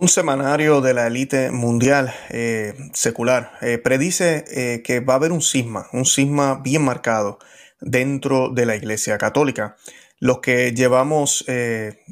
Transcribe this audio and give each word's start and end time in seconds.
Un 0.00 0.06
semanario 0.06 0.80
de 0.80 0.94
la 0.94 1.08
élite 1.08 1.50
mundial 1.50 2.14
eh, 2.30 2.72
secular 2.92 3.58
eh, 3.62 3.78
predice 3.78 4.44
eh, 4.48 4.80
que 4.84 5.00
va 5.00 5.14
a 5.14 5.16
haber 5.16 5.32
un 5.32 5.42
cisma, 5.42 5.88
un 5.92 6.06
cisma 6.06 6.60
bien 6.62 6.82
marcado 6.82 7.40
dentro 7.80 8.48
de 8.48 8.64
la 8.64 8.76
Iglesia 8.76 9.18
Católica. 9.18 9.76
Los 10.20 10.38
que 10.38 10.72
llevamos 10.72 11.44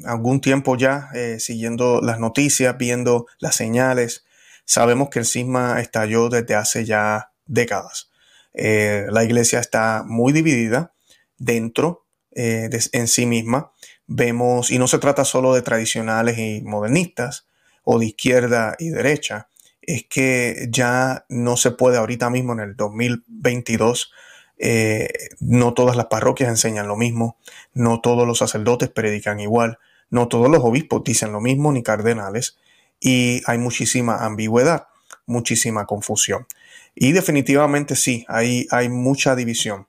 algún 0.05 0.41
tiempo 0.41 0.77
ya 0.77 1.09
siguiendo 1.39 2.01
las 2.01 2.19
noticias, 2.19 2.77
viendo 2.77 3.25
las 3.39 3.55
señales, 3.55 4.25
sabemos 4.65 5.09
que 5.09 5.19
el 5.19 5.25
cisma 5.25 5.79
estalló 5.81 6.29
desde 6.29 6.55
hace 6.55 6.85
ya 6.85 7.31
décadas. 7.45 8.09
la 8.53 9.23
Iglesia 9.25 9.59
está 9.59 10.03
muy 10.07 10.31
dividida 10.31 10.93
dentro 11.37 12.05
en 12.31 13.07
sí 13.07 13.25
misma. 13.25 13.71
Vemos, 14.07 14.71
y 14.71 14.79
no 14.79 14.87
se 14.87 14.99
trata 14.99 15.25
solo 15.25 15.53
de 15.53 15.61
tradicionales 15.61 16.37
y 16.37 16.61
modernistas, 16.61 17.47
o 17.89 17.99
de 17.99 18.07
izquierda 18.07 18.75
y 18.79 18.89
derecha, 18.89 19.47
es 19.81 20.03
que 20.09 20.67
ya 20.69 21.25
no 21.29 21.55
se 21.55 21.71
puede 21.71 21.97
ahorita 21.97 22.29
mismo 22.29 22.51
en 22.51 22.59
el 22.59 22.75
2022, 22.75 24.11
eh, 24.57 25.07
no 25.39 25.73
todas 25.73 25.95
las 25.95 26.07
parroquias 26.07 26.49
enseñan 26.49 26.89
lo 26.89 26.97
mismo, 26.97 27.37
no 27.73 28.01
todos 28.01 28.27
los 28.27 28.39
sacerdotes 28.39 28.89
predican 28.89 29.39
igual, 29.39 29.79
no 30.09 30.27
todos 30.27 30.49
los 30.49 30.65
obispos 30.65 31.01
dicen 31.05 31.31
lo 31.31 31.39
mismo, 31.39 31.71
ni 31.71 31.81
cardenales, 31.81 32.57
y 32.99 33.41
hay 33.45 33.57
muchísima 33.57 34.25
ambigüedad, 34.25 34.87
muchísima 35.25 35.85
confusión. 35.85 36.45
Y 36.93 37.13
definitivamente 37.13 37.95
sí, 37.95 38.25
hay, 38.27 38.67
hay 38.69 38.89
mucha 38.89 39.33
división. 39.33 39.87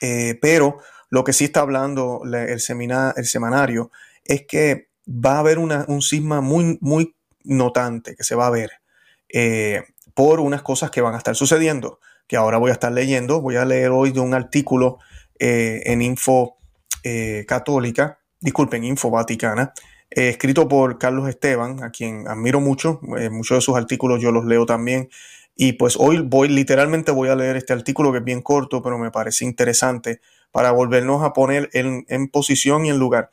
Eh, 0.00 0.38
pero 0.40 0.78
lo 1.08 1.24
que 1.24 1.32
sí 1.32 1.46
está 1.46 1.62
hablando 1.62 2.22
el, 2.24 2.34
el 2.36 3.26
semanario 3.26 3.90
es 4.24 4.46
que 4.46 4.89
va 5.06 5.36
a 5.36 5.38
haber 5.40 5.58
un 5.58 6.02
cisma 6.02 6.40
muy, 6.40 6.78
muy 6.80 7.14
notante 7.44 8.14
que 8.16 8.24
se 8.24 8.34
va 8.34 8.46
a 8.46 8.50
ver 8.50 8.70
eh, 9.28 9.82
por 10.14 10.40
unas 10.40 10.62
cosas 10.62 10.90
que 10.90 11.00
van 11.00 11.14
a 11.14 11.18
estar 11.18 11.34
sucediendo, 11.34 12.00
que 12.26 12.36
ahora 12.36 12.58
voy 12.58 12.70
a 12.70 12.74
estar 12.74 12.92
leyendo. 12.92 13.40
Voy 13.40 13.56
a 13.56 13.64
leer 13.64 13.90
hoy 13.90 14.10
de 14.12 14.20
un 14.20 14.34
artículo 14.34 14.98
eh, 15.38 15.82
en 15.86 16.02
Info 16.02 16.56
eh, 17.02 17.44
Católica, 17.46 18.18
disculpen, 18.40 18.84
Info 18.84 19.10
Vaticana, 19.10 19.72
escrito 20.10 20.68
por 20.68 20.98
Carlos 20.98 21.28
Esteban, 21.28 21.82
a 21.84 21.90
quien 21.90 22.26
admiro 22.26 22.60
mucho. 22.60 23.00
muchos 23.30 23.58
de 23.58 23.60
sus 23.60 23.76
artículos 23.76 24.20
yo 24.20 24.32
los 24.32 24.44
leo 24.44 24.66
también. 24.66 25.08
Y 25.54 25.74
pues 25.74 25.96
hoy 25.98 26.20
voy, 26.20 26.48
literalmente 26.48 27.12
voy 27.12 27.28
a 27.28 27.36
leer 27.36 27.56
este 27.56 27.72
artículo 27.72 28.12
que 28.12 28.18
es 28.18 28.24
bien 28.24 28.42
corto, 28.42 28.82
pero 28.82 28.98
me 28.98 29.10
parece 29.10 29.44
interesante 29.44 30.20
para 30.50 30.72
volvernos 30.72 31.22
a 31.22 31.32
poner 31.32 31.70
en, 31.74 32.04
en 32.08 32.28
posición 32.28 32.86
y 32.86 32.90
en 32.90 32.98
lugar 32.98 33.30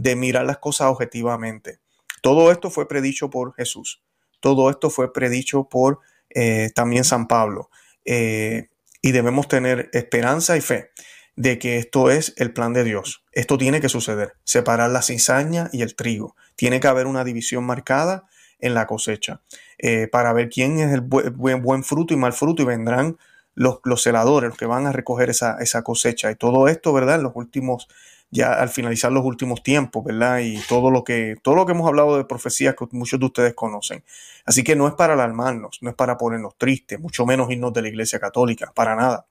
de 0.00 0.16
mirar 0.16 0.46
las 0.46 0.58
cosas 0.58 0.88
objetivamente. 0.88 1.78
Todo 2.22 2.50
esto 2.50 2.70
fue 2.70 2.88
predicho 2.88 3.28
por 3.28 3.54
Jesús. 3.54 4.02
Todo 4.40 4.70
esto 4.70 4.88
fue 4.88 5.12
predicho 5.12 5.68
por 5.68 6.00
eh, 6.30 6.70
también 6.74 7.04
San 7.04 7.28
Pablo. 7.28 7.70
Eh, 8.06 8.68
y 9.02 9.12
debemos 9.12 9.46
tener 9.46 9.90
esperanza 9.92 10.56
y 10.56 10.62
fe 10.62 10.90
de 11.36 11.58
que 11.58 11.76
esto 11.76 12.10
es 12.10 12.32
el 12.38 12.52
plan 12.52 12.72
de 12.72 12.84
Dios. 12.84 13.24
Esto 13.32 13.58
tiene 13.58 13.80
que 13.82 13.90
suceder. 13.90 14.34
Separar 14.44 14.90
la 14.90 15.02
cizaña 15.02 15.68
y 15.70 15.82
el 15.82 15.94
trigo. 15.94 16.34
Tiene 16.56 16.80
que 16.80 16.88
haber 16.88 17.06
una 17.06 17.24
división 17.24 17.64
marcada 17.64 18.24
en 18.58 18.72
la 18.72 18.86
cosecha 18.86 19.42
eh, 19.78 20.06
para 20.06 20.32
ver 20.32 20.48
quién 20.48 20.78
es 20.78 20.92
el 20.92 21.02
buen, 21.02 21.84
fruto 21.84 22.14
y 22.14 22.16
mal 22.16 22.32
fruto 22.32 22.62
y 22.62 22.66
vendrán 22.66 23.18
los, 23.54 23.80
los 23.84 24.02
celadores, 24.02 24.48
los 24.48 24.58
que 24.58 24.66
van 24.66 24.86
a 24.86 24.92
recoger 24.92 25.28
esa, 25.28 25.56
esa 25.60 25.82
cosecha. 25.82 26.30
Y 26.30 26.36
todo 26.36 26.68
esto, 26.68 26.92
¿verdad? 26.92 27.16
En 27.16 27.22
los 27.22 27.32
últimos 27.34 27.88
ya 28.30 28.52
al 28.52 28.68
finalizar 28.68 29.10
los 29.10 29.24
últimos 29.24 29.62
tiempos, 29.62 30.04
¿verdad? 30.04 30.38
Y 30.38 30.58
todo 30.68 30.90
lo 30.90 31.02
que, 31.02 31.36
todo 31.42 31.56
lo 31.56 31.66
que 31.66 31.72
hemos 31.72 31.88
hablado 31.88 32.16
de 32.16 32.24
profecías 32.24 32.76
que 32.76 32.86
muchos 32.92 33.18
de 33.18 33.26
ustedes 33.26 33.54
conocen. 33.54 34.04
Así 34.44 34.62
que 34.62 34.76
no 34.76 34.86
es 34.86 34.94
para 34.94 35.14
alarmarnos, 35.14 35.78
no 35.80 35.90
es 35.90 35.96
para 35.96 36.16
ponernos 36.16 36.56
tristes, 36.56 37.00
mucho 37.00 37.26
menos 37.26 37.50
irnos 37.50 37.72
de 37.72 37.82
la 37.82 37.88
Iglesia 37.88 38.20
Católica, 38.20 38.72
para 38.74 38.94
nada. 38.94 39.26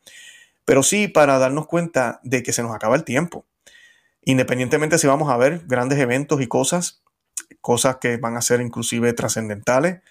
Pero 0.66 0.83
sí 0.83 1.08
para 1.08 1.39
darnos 1.39 1.66
cuenta 1.67 2.20
de 2.23 2.43
que 2.43 2.54
se 2.54 2.61
nos 2.61 2.76
acaba 2.76 2.95
el 2.95 3.04
tiempo. 3.04 3.45
Independientemente 4.23 4.98
si 4.98 5.08
vamos 5.08 5.30
a 5.30 5.38
ver 5.38 5.64
grandes 5.65 5.98
eventos 5.99 6.42
y 6.42 6.48
cosas, 6.48 7.02
cosas 7.61 7.98
que 7.98 8.17
van 8.17 8.36
a 8.36 8.42
ser 8.42 8.61
inclusive 8.61 9.14
trascendentales, 9.14 10.02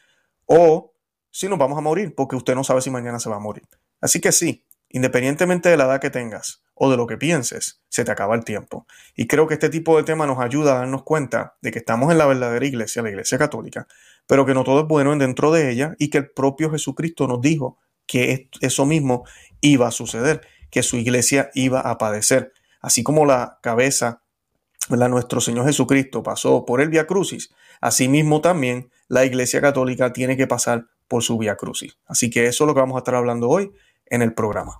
o 0.46 0.92
si 1.30 1.46
nos 1.48 1.58
vamos 1.58 1.76
a 1.78 1.82
morir, 1.82 2.14
porque 2.14 2.36
usted 2.36 2.54
no 2.54 2.64
sabe 2.64 2.80
si 2.80 2.90
mañana 2.90 3.20
se 3.20 3.28
va 3.28 3.36
a 3.36 3.40
morir. 3.40 3.64
Así 4.00 4.20
que 4.20 4.32
sí, 4.32 4.64
independientemente 4.90 5.68
de 5.68 5.76
la 5.76 5.84
edad 5.84 6.00
que 6.00 6.10
tengas, 6.10 6.62
o 6.74 6.90
de 6.90 6.96
lo 6.96 7.06
que 7.06 7.16
pienses, 7.16 7.80
se 7.88 8.04
te 8.04 8.10
acaba 8.10 8.34
el 8.36 8.44
tiempo. 8.44 8.86
Y 9.16 9.26
creo 9.26 9.46
que 9.46 9.54
este 9.54 9.68
tipo 9.68 9.96
de 9.96 10.04
tema 10.04 10.26
nos 10.26 10.38
ayuda 10.38 10.72
a 10.72 10.78
darnos 10.78 11.02
cuenta 11.02 11.56
de 11.60 11.72
que 11.72 11.80
estamos 11.80 12.12
en 12.12 12.18
la 12.18 12.26
verdadera 12.26 12.64
iglesia, 12.64 13.02
la 13.02 13.10
iglesia 13.10 13.36
católica, 13.36 13.88
pero 14.26 14.46
que 14.46 14.54
no 14.54 14.62
todo 14.62 14.80
es 14.82 14.86
bueno 14.86 15.16
dentro 15.16 15.50
de 15.50 15.70
ella 15.70 15.96
y 15.98 16.08
que 16.08 16.18
el 16.18 16.30
propio 16.30 16.70
Jesucristo 16.70 17.26
nos 17.26 17.40
dijo 17.40 17.78
que 18.06 18.48
eso 18.60 18.86
mismo 18.86 19.24
iba 19.60 19.88
a 19.88 19.90
suceder, 19.90 20.42
que 20.70 20.82
su 20.82 20.96
iglesia 20.96 21.50
iba 21.54 21.80
a 21.80 21.98
padecer. 21.98 22.52
Así 22.80 23.02
como 23.02 23.26
la 23.26 23.58
cabeza 23.60 24.22
de 24.88 25.08
nuestro 25.08 25.40
Señor 25.40 25.66
Jesucristo 25.66 26.22
pasó 26.22 26.64
por 26.64 26.80
el 26.80 26.88
Via 26.88 27.06
Crucis, 27.06 27.50
asimismo 27.80 28.40
también 28.40 28.90
la 29.08 29.24
iglesia 29.24 29.60
católica 29.60 30.12
tiene 30.12 30.36
que 30.36 30.46
pasar 30.46 30.86
por 31.08 31.22
su 31.22 31.38
Via 31.38 31.56
Crucis. 31.56 31.98
Así 32.06 32.30
que 32.30 32.46
eso 32.46 32.64
es 32.64 32.68
lo 32.68 32.74
que 32.74 32.80
vamos 32.80 32.96
a 32.96 32.98
estar 32.98 33.14
hablando 33.14 33.48
hoy 33.48 33.72
en 34.10 34.22
el 34.22 34.34
programa. 34.34 34.78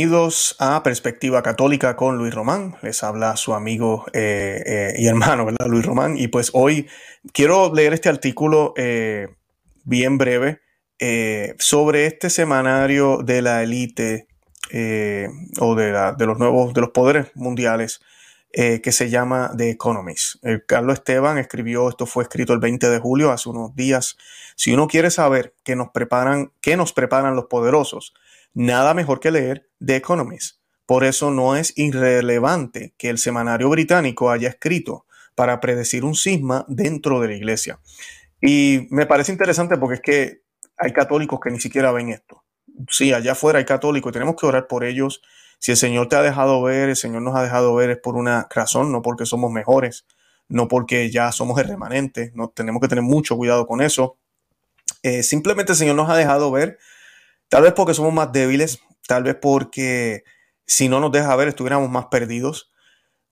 Bienvenidos 0.00 0.56
a 0.58 0.82
Perspectiva 0.82 1.42
Católica 1.42 1.94
con 1.94 2.16
Luis 2.16 2.32
Román. 2.32 2.74
Les 2.80 3.04
habla 3.04 3.36
su 3.36 3.52
amigo 3.52 4.06
eh, 4.14 4.62
eh, 4.64 4.94
y 4.96 5.06
hermano, 5.08 5.44
¿verdad? 5.44 5.66
Luis 5.66 5.84
Román. 5.84 6.16
Y 6.16 6.28
pues 6.28 6.52
hoy 6.54 6.88
quiero 7.34 7.70
leer 7.74 7.92
este 7.92 8.08
artículo 8.08 8.72
eh, 8.78 9.28
bien 9.84 10.16
breve 10.16 10.62
sobre 11.58 12.06
este 12.06 12.30
semanario 12.30 13.18
de 13.18 13.42
la 13.42 13.62
élite 13.62 14.26
o 15.60 15.74
de, 15.74 16.14
de, 16.16 16.26
los 16.26 16.38
nuevos, 16.38 16.72
de 16.72 16.80
los 16.80 16.90
poderes 16.92 17.26
mundiales 17.34 18.00
que 18.50 18.92
se 18.92 19.10
llama 19.10 19.52
The 19.54 19.68
Economist. 19.68 20.42
Carlos 20.66 20.94
Esteban 20.94 21.36
escribió, 21.36 21.90
esto 21.90 22.06
fue 22.06 22.22
escrito 22.22 22.54
el 22.54 22.58
20 22.58 22.88
de 22.88 22.98
julio, 23.00 23.32
hace 23.32 23.50
unos 23.50 23.76
días. 23.76 24.16
Si 24.56 24.72
uno 24.72 24.88
quiere 24.88 25.10
saber 25.10 25.54
qué 25.62 25.76
nos 25.76 25.90
preparan, 25.90 26.52
qué 26.62 26.78
nos 26.78 26.94
preparan 26.94 27.36
los 27.36 27.46
poderosos, 27.46 28.14
nada 28.54 28.94
mejor 28.94 29.20
que 29.20 29.30
leer 29.30 29.68
The 29.84 29.96
Economist. 29.96 30.60
Por 30.86 31.04
eso 31.04 31.30
no 31.30 31.54
es 31.54 31.72
irrelevante 31.76 32.94
que 32.98 33.10
el 33.10 33.18
semanario 33.18 33.68
británico 33.68 34.30
haya 34.30 34.48
escrito 34.48 35.06
para 35.34 35.60
predecir 35.60 36.04
un 36.04 36.14
cisma 36.14 36.64
dentro 36.68 37.20
de 37.20 37.28
la 37.28 37.34
iglesia. 37.34 37.78
Y 38.40 38.88
me 38.90 39.06
parece 39.06 39.32
interesante 39.32 39.76
porque 39.76 39.94
es 39.94 40.00
que 40.00 40.42
hay 40.76 40.92
católicos 40.92 41.38
que 41.40 41.50
ni 41.50 41.60
siquiera 41.60 41.92
ven 41.92 42.08
esto. 42.08 42.42
Sí, 42.90 43.12
allá 43.12 43.32
afuera 43.32 43.58
hay 43.58 43.64
católicos 43.64 44.10
y 44.10 44.14
tenemos 44.14 44.34
que 44.36 44.46
orar 44.46 44.66
por 44.66 44.84
ellos. 44.84 45.22
Si 45.58 45.70
el 45.70 45.76
Señor 45.76 46.08
te 46.08 46.16
ha 46.16 46.22
dejado 46.22 46.62
ver, 46.62 46.88
el 46.88 46.96
Señor 46.96 47.22
nos 47.22 47.36
ha 47.36 47.42
dejado 47.42 47.74
ver 47.74 47.90
es 47.90 47.98
por 47.98 48.16
una 48.16 48.48
razón, 48.54 48.90
no 48.90 49.02
porque 49.02 49.26
somos 49.26 49.52
mejores, 49.52 50.06
no 50.48 50.68
porque 50.68 51.10
ya 51.10 51.30
somos 51.32 51.60
el 51.60 51.68
remanente. 51.68 52.32
No, 52.34 52.48
tenemos 52.48 52.80
que 52.80 52.88
tener 52.88 53.04
mucho 53.04 53.36
cuidado 53.36 53.66
con 53.66 53.82
eso. 53.82 54.16
Eh, 55.02 55.22
simplemente 55.22 55.72
el 55.72 55.78
Señor 55.78 55.96
nos 55.96 56.08
ha 56.10 56.16
dejado 56.16 56.50
ver 56.50 56.78
Tal 57.50 57.64
vez 57.64 57.72
porque 57.74 57.94
somos 57.94 58.14
más 58.14 58.30
débiles, 58.30 58.78
tal 59.08 59.24
vez 59.24 59.34
porque 59.34 60.22
si 60.66 60.88
no 60.88 61.00
nos 61.00 61.10
deja 61.10 61.34
ver 61.34 61.48
estuviéramos 61.48 61.90
más 61.90 62.06
perdidos, 62.06 62.70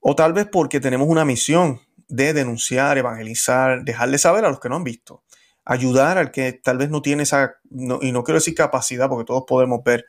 o 0.01 0.17
tal 0.17 0.33
vez 0.33 0.49
porque 0.51 0.81
tenemos 0.81 1.07
una 1.09 1.25
misión 1.25 1.81
de 2.09 2.33
denunciar, 2.33 2.99
evangelizar, 2.99 3.85
dejarle 3.85 4.19
saber 4.19 4.45
a 4.45 4.49
los 4.49 4.59
que 4.59 4.69
no 4.69 4.75
han 4.75 4.83
visto, 4.83 5.23
ayudar 5.65 6.19
al 6.19 6.33
que 6.33 6.53
tal 6.53 6.79
vez 6.79 6.91
no 6.91 7.01
tiene 7.01 7.23
esa, 7.23 7.61
y 7.71 8.11
no 8.11 8.25
quiero 8.25 8.41
decir 8.41 8.57
capacidad 8.57 9.09
porque 9.09 9.25
todos 9.25 9.45
podemos 9.47 9.85
ver, 9.85 10.05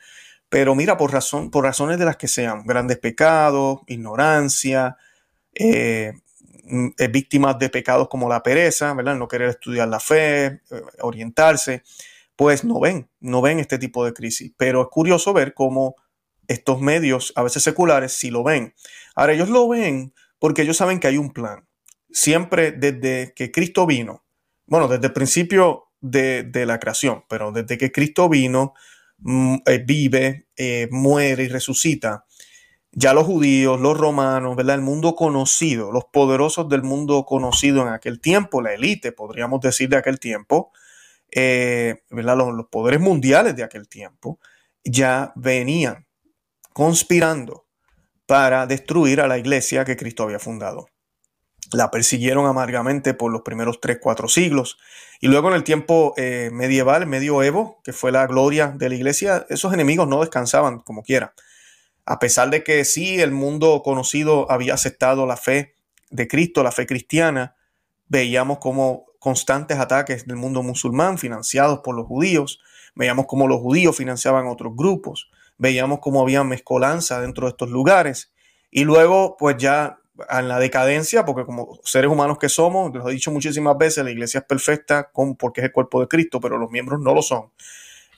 pero 0.50 0.73
mira, 0.73 0.97
por, 0.97 1.13
razón, 1.13 1.51
por 1.51 1.63
razones 1.63 2.00
de 2.00 2.06
las 2.06 2.17
que 2.17 2.27
sean, 2.27 2.65
grandes 2.65 2.97
pecados, 2.97 3.81
ignorancia, 3.85 4.97
eh, 5.53 6.13
mm, 6.63 6.89
víctimas 7.11 7.59
de 7.59 7.69
pecados 7.69 8.07
como 8.09 8.27
la 8.27 8.41
pereza, 8.41 8.91
¿verdad? 8.95 9.15
No 9.15 9.27
querer 9.27 9.50
estudiar 9.50 9.88
la 9.88 10.00
fe, 10.00 10.45
eh, 10.45 10.61
orientarse, 11.01 11.83
pues 12.39 12.63
no 12.63 12.80
ven, 12.80 13.09
no 13.19 13.41
ven 13.41 13.59
este 13.59 13.77
tipo 13.77 14.06
de 14.06 14.13
crisis. 14.13 14.53
Pero 14.56 14.81
es 14.83 14.88
curioso 14.89 15.33
ver 15.33 15.53
cómo 15.53 15.95
estos 16.47 16.80
medios, 16.80 17.33
a 17.36 17.44
veces 17.44 17.63
seculares, 17.63 18.13
sí 18.13 18.31
lo 18.31 18.45
ven. 18.45 18.74
Ahora, 19.13 19.33
ellos 19.33 19.50
lo 19.50 19.68
ven 19.68 20.13
porque 20.39 20.62
ellos 20.62 20.77
saben 20.77 21.01
que 21.01 21.07
hay 21.07 21.18
un 21.18 21.33
plan. 21.33 21.68
Siempre 22.09 22.71
desde 22.71 23.33
que 23.36 23.51
Cristo 23.51 23.86
vino, 23.86 24.24
bueno, 24.68 24.88
desde 24.88 25.07
el 25.07 25.12
principio 25.12 25.89
de, 26.00 26.50
la 26.65 26.80
creación, 26.80 27.25
pero 27.27 27.51
desde 27.51 27.77
que 27.77 27.91
Cristo 27.91 28.30
vino, 28.30 28.74
mm, 29.18 29.56
eh, 29.65 29.83
vive, 29.85 30.47
eh, 30.56 30.88
muere 30.92 31.44
y 31.44 31.50
resucita, 31.50 32.24
ya 32.94 33.13
los 33.13 33.25
judíos, 33.25 33.81
los 33.81 33.97
romanos, 33.97 34.56
¿verdad? 34.56 34.75
El 34.75 34.81
mundo 34.81 35.13
conocido, 35.13 35.92
los 35.92 36.06
poderosos 36.06 36.69
del 36.69 36.83
mundo 36.83 37.25
conocido 37.25 37.81
en 37.81 37.89
aquel 37.89 38.21
tiempo, 38.21 38.62
la 38.62 38.74
élite, 38.74 39.12
podríamos 39.12 39.59
decir 39.59 39.89
de 39.89 39.97
aquel 39.97 40.21
tiempo, 40.21 40.71
eh. 41.31 42.04
Los, 42.10 42.68
poderes 42.68 43.00
mundiales 43.00 43.56
de 43.56 43.64
aquel 43.64 43.88
tiempo, 43.88 44.40
ya 44.84 45.34
venían 45.36 46.06
conspirando 46.74 47.66
para 48.26 48.68
destruir 48.68 49.22
a 49.22 49.28
la 49.28 49.38
iglesia 49.38 49.86
que 49.86 49.98
Cristo 49.98 50.24
había 50.24 50.40
fundado. 50.40 50.88
La 51.72 51.92
persiguieron 51.92 52.46
amargamente 52.46 53.14
por 53.14 53.31
los 53.31 53.42
primeros 53.42 53.80
3, 53.81 54.00
4 54.02 54.28
siglos. 54.28 54.78
Y 55.20 55.28
luego 55.28 55.50
en 55.50 55.56
el 55.56 55.64
tiempo 55.64 56.14
eh, 56.18 56.50
medieval, 56.52 57.06
medioevo, 57.06 57.80
que 57.84 57.94
fue 57.94 58.12
la 58.12 58.26
gloria 58.28 58.74
de 58.76 58.90
la 58.90 58.96
iglesia, 58.96 59.46
esos 59.50 59.74
enemigos 59.74 60.08
no 60.08 60.22
descansaban 60.22 60.80
como 60.80 61.04
quiera 61.04 61.34
a 62.10 62.18
pesar 62.18 62.50
de 62.50 62.64
que 62.64 62.84
sí 62.86 63.22
el 63.22 63.31
mundo 63.31 63.84
conocido 63.84 64.52
había 64.52 64.74
aceptado 64.74 65.28
la 65.28 65.38
fe 65.38 65.76
de 66.10 66.28
Cristo, 66.28 66.64
la 66.64 66.72
fe 66.72 66.88
cristiana, 66.88 67.56
veíamos 68.09 68.59
como 68.59 69.06
constantes 69.19 69.77
ataques 69.77 70.27
del 70.27 70.38
mundo 70.38 70.63
musulmán 70.63 71.17
financiados 71.17 71.79
por 71.79 71.95
los 71.95 72.06
judíos, 72.06 72.59
veíamos 72.95 73.25
como 73.27 73.47
los 73.47 73.61
judíos 73.61 73.95
financiaban 73.95 74.47
otros 74.47 74.73
grupos, 74.75 75.29
veíamos 75.57 76.00
cómo 76.00 76.21
había 76.21 76.44
mezcolanza 76.44 77.21
dentro 77.21 77.47
de 77.47 77.51
estos 77.51 77.69
lugares 77.69 78.33
y 78.71 78.83
luego 78.83 79.38
pues 79.38 79.56
ya 79.57 80.00
en 80.29 80.50
la 80.50 80.59
decadencia, 80.59 81.23
porque 81.25 81.45
como 81.45 81.79
seres 81.83 82.11
humanos 82.11 82.38
que 82.38 82.50
somos, 82.50 82.94
les 82.94 83.06
he 83.06 83.11
dicho 83.11 83.31
muchísimas 83.31 83.77
veces, 83.77 84.03
la 84.03 84.11
iglesia 84.11 84.39
es 84.39 84.45
perfecta 84.45 85.11
porque 85.38 85.61
es 85.61 85.65
el 85.65 85.71
cuerpo 85.71 86.01
de 86.01 86.09
Cristo, 86.09 86.41
pero 86.41 86.57
los 86.57 86.69
miembros 86.69 87.00
no 87.00 87.13
lo 87.13 87.21
son 87.21 87.51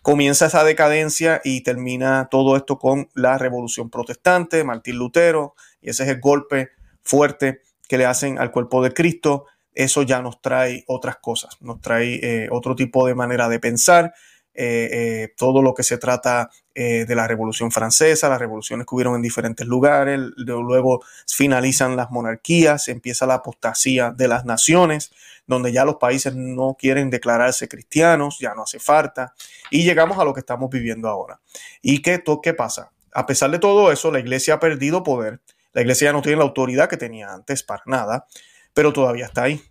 comienza 0.01 0.47
esa 0.47 0.63
decadencia 0.63 1.41
y 1.43 1.61
termina 1.61 2.27
todo 2.29 2.57
esto 2.57 2.79
con 2.79 3.09
la 3.13 3.37
revolución 3.37 3.89
protestante, 3.89 4.63
Martín 4.63 4.97
Lutero, 4.97 5.55
y 5.81 5.89
ese 5.89 6.03
es 6.03 6.09
el 6.09 6.19
golpe 6.19 6.69
fuerte 7.03 7.61
que 7.87 7.97
le 7.97 8.05
hacen 8.05 8.39
al 8.39 8.51
cuerpo 8.51 8.83
de 8.83 8.93
Cristo. 8.93 9.45
Eso 9.73 10.03
ya 10.03 10.21
nos 10.21 10.41
trae 10.41 10.83
otras 10.87 11.17
cosas, 11.17 11.57
nos 11.61 11.79
trae 11.81 12.19
eh, 12.21 12.47
otro 12.51 12.75
tipo 12.75 13.07
de 13.07 13.15
manera 13.15 13.47
de 13.47 13.59
pensar, 13.59 14.13
eh, 14.53 14.89
eh, 14.91 15.33
todo 15.37 15.61
lo 15.61 15.73
que 15.73 15.83
se 15.83 15.97
trata 15.97 16.49
de 16.73 17.15
la 17.15 17.27
Revolución 17.27 17.69
Francesa, 17.69 18.29
las 18.29 18.39
revoluciones 18.39 18.87
que 18.87 18.95
hubieron 18.95 19.15
en 19.15 19.21
diferentes 19.21 19.67
lugares, 19.67 20.19
luego 20.37 21.03
finalizan 21.27 21.97
las 21.97 22.11
monarquías, 22.11 22.87
empieza 22.87 23.25
la 23.25 23.35
apostasía 23.35 24.11
de 24.11 24.29
las 24.29 24.45
naciones, 24.45 25.11
donde 25.47 25.73
ya 25.73 25.83
los 25.83 25.97
países 25.97 26.33
no 26.33 26.77
quieren 26.79 27.09
declararse 27.09 27.67
cristianos, 27.67 28.37
ya 28.39 28.53
no 28.55 28.63
hace 28.63 28.79
falta, 28.79 29.33
y 29.69 29.83
llegamos 29.83 30.17
a 30.17 30.23
lo 30.23 30.33
que 30.33 30.39
estamos 30.39 30.69
viviendo 30.69 31.09
ahora. 31.09 31.41
¿Y 31.81 32.01
qué, 32.01 32.23
qué 32.41 32.53
pasa? 32.53 32.91
A 33.13 33.25
pesar 33.25 33.51
de 33.51 33.59
todo 33.59 33.91
eso, 33.91 34.09
la 34.09 34.19
iglesia 34.19 34.55
ha 34.55 34.59
perdido 34.59 35.03
poder, 35.03 35.41
la 35.73 35.81
iglesia 35.81 36.09
ya 36.09 36.13
no 36.13 36.21
tiene 36.21 36.37
la 36.37 36.43
autoridad 36.43 36.89
que 36.89 36.97
tenía 36.97 37.33
antes 37.33 37.63
para 37.63 37.83
nada, 37.85 38.27
pero 38.73 38.93
todavía 38.93 39.25
está 39.25 39.43
ahí. 39.43 39.61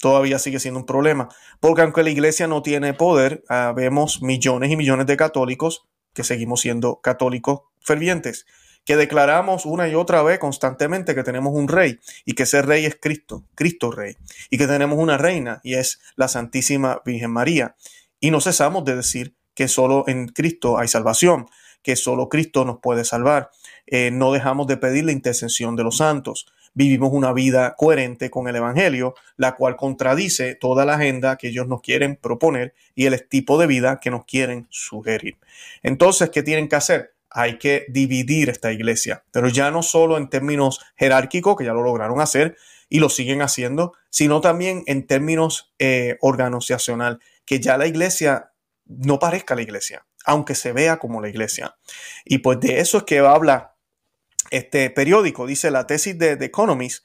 Todavía 0.00 0.38
sigue 0.38 0.58
siendo 0.58 0.80
un 0.80 0.86
problema, 0.86 1.28
porque 1.60 1.82
aunque 1.82 2.02
la 2.02 2.10
iglesia 2.10 2.48
no 2.48 2.62
tiene 2.62 2.92
poder, 2.92 3.44
ah, 3.48 3.72
vemos 3.74 4.20
millones 4.20 4.70
y 4.70 4.76
millones 4.76 5.06
de 5.06 5.16
católicos 5.16 5.86
que 6.12 6.24
seguimos 6.24 6.60
siendo 6.60 7.00
católicos 7.00 7.60
fervientes 7.80 8.46
que 8.84 8.96
declaramos 8.96 9.64
una 9.64 9.88
y 9.88 9.94
otra 9.94 10.22
vez 10.22 10.38
constantemente 10.38 11.14
que 11.14 11.22
tenemos 11.22 11.52
un 11.54 11.68
rey 11.68 11.98
y 12.24 12.32
que 12.34 12.44
ese 12.44 12.62
rey 12.62 12.84
es 12.84 12.96
Cristo, 13.00 13.44
Cristo 13.54 13.90
rey, 13.90 14.16
y 14.50 14.58
que 14.58 14.66
tenemos 14.66 14.98
una 14.98 15.18
reina 15.18 15.60
y 15.62 15.74
es 15.74 16.00
la 16.16 16.28
Santísima 16.28 17.00
Virgen 17.04 17.30
María. 17.30 17.76
Y 18.20 18.30
no 18.30 18.40
cesamos 18.40 18.84
de 18.84 18.96
decir 18.96 19.36
que 19.54 19.68
solo 19.68 20.04
en 20.06 20.28
Cristo 20.28 20.78
hay 20.78 20.88
salvación, 20.88 21.46
que 21.82 21.96
solo 21.96 22.28
Cristo 22.28 22.64
nos 22.64 22.78
puede 22.78 23.04
salvar. 23.04 23.50
Eh, 23.86 24.10
no 24.10 24.32
dejamos 24.32 24.66
de 24.66 24.76
pedir 24.76 25.04
la 25.04 25.12
intercesión 25.12 25.76
de 25.76 25.84
los 25.84 25.98
santos. 25.98 26.46
Vivimos 26.74 27.10
una 27.12 27.32
vida 27.32 27.74
coherente 27.76 28.30
con 28.30 28.48
el 28.48 28.56
Evangelio, 28.56 29.14
la 29.36 29.54
cual 29.56 29.76
contradice 29.76 30.54
toda 30.54 30.84
la 30.84 30.94
agenda 30.94 31.36
que 31.36 31.48
ellos 31.48 31.68
nos 31.68 31.82
quieren 31.82 32.16
proponer 32.16 32.74
y 32.94 33.06
el 33.06 33.28
tipo 33.28 33.58
de 33.58 33.66
vida 33.66 34.00
que 34.00 34.10
nos 34.10 34.24
quieren 34.24 34.66
sugerir. 34.70 35.36
Entonces, 35.82 36.30
¿qué 36.30 36.42
tienen 36.42 36.68
que 36.68 36.76
hacer? 36.76 37.12
hay 37.34 37.58
que 37.58 37.86
dividir 37.88 38.50
esta 38.50 38.72
iglesia, 38.72 39.24
pero 39.30 39.48
ya 39.48 39.70
no 39.70 39.82
solo 39.82 40.18
en 40.18 40.28
términos 40.28 40.80
jerárquicos, 40.96 41.56
que 41.56 41.64
ya 41.64 41.72
lo 41.72 41.82
lograron 41.82 42.20
hacer 42.20 42.56
y 42.88 43.00
lo 43.00 43.08
siguen 43.08 43.40
haciendo, 43.40 43.94
sino 44.10 44.40
también 44.40 44.82
en 44.86 45.06
términos 45.06 45.72
eh, 45.78 46.18
organizacional, 46.20 47.20
que 47.46 47.58
ya 47.58 47.78
la 47.78 47.86
iglesia 47.86 48.52
no 48.84 49.18
parezca 49.18 49.54
la 49.54 49.62
iglesia, 49.62 50.04
aunque 50.26 50.54
se 50.54 50.72
vea 50.72 50.98
como 50.98 51.22
la 51.22 51.28
iglesia. 51.28 51.76
Y 52.24 52.38
pues 52.38 52.60
de 52.60 52.80
eso 52.80 52.98
es 52.98 53.04
que 53.04 53.20
habla 53.20 53.71
este 54.50 54.90
periódico, 54.90 55.46
dice 55.46 55.70
la 55.70 55.86
tesis 55.86 56.18
de 56.18 56.36
The 56.36 56.46
Economist, 56.46 57.04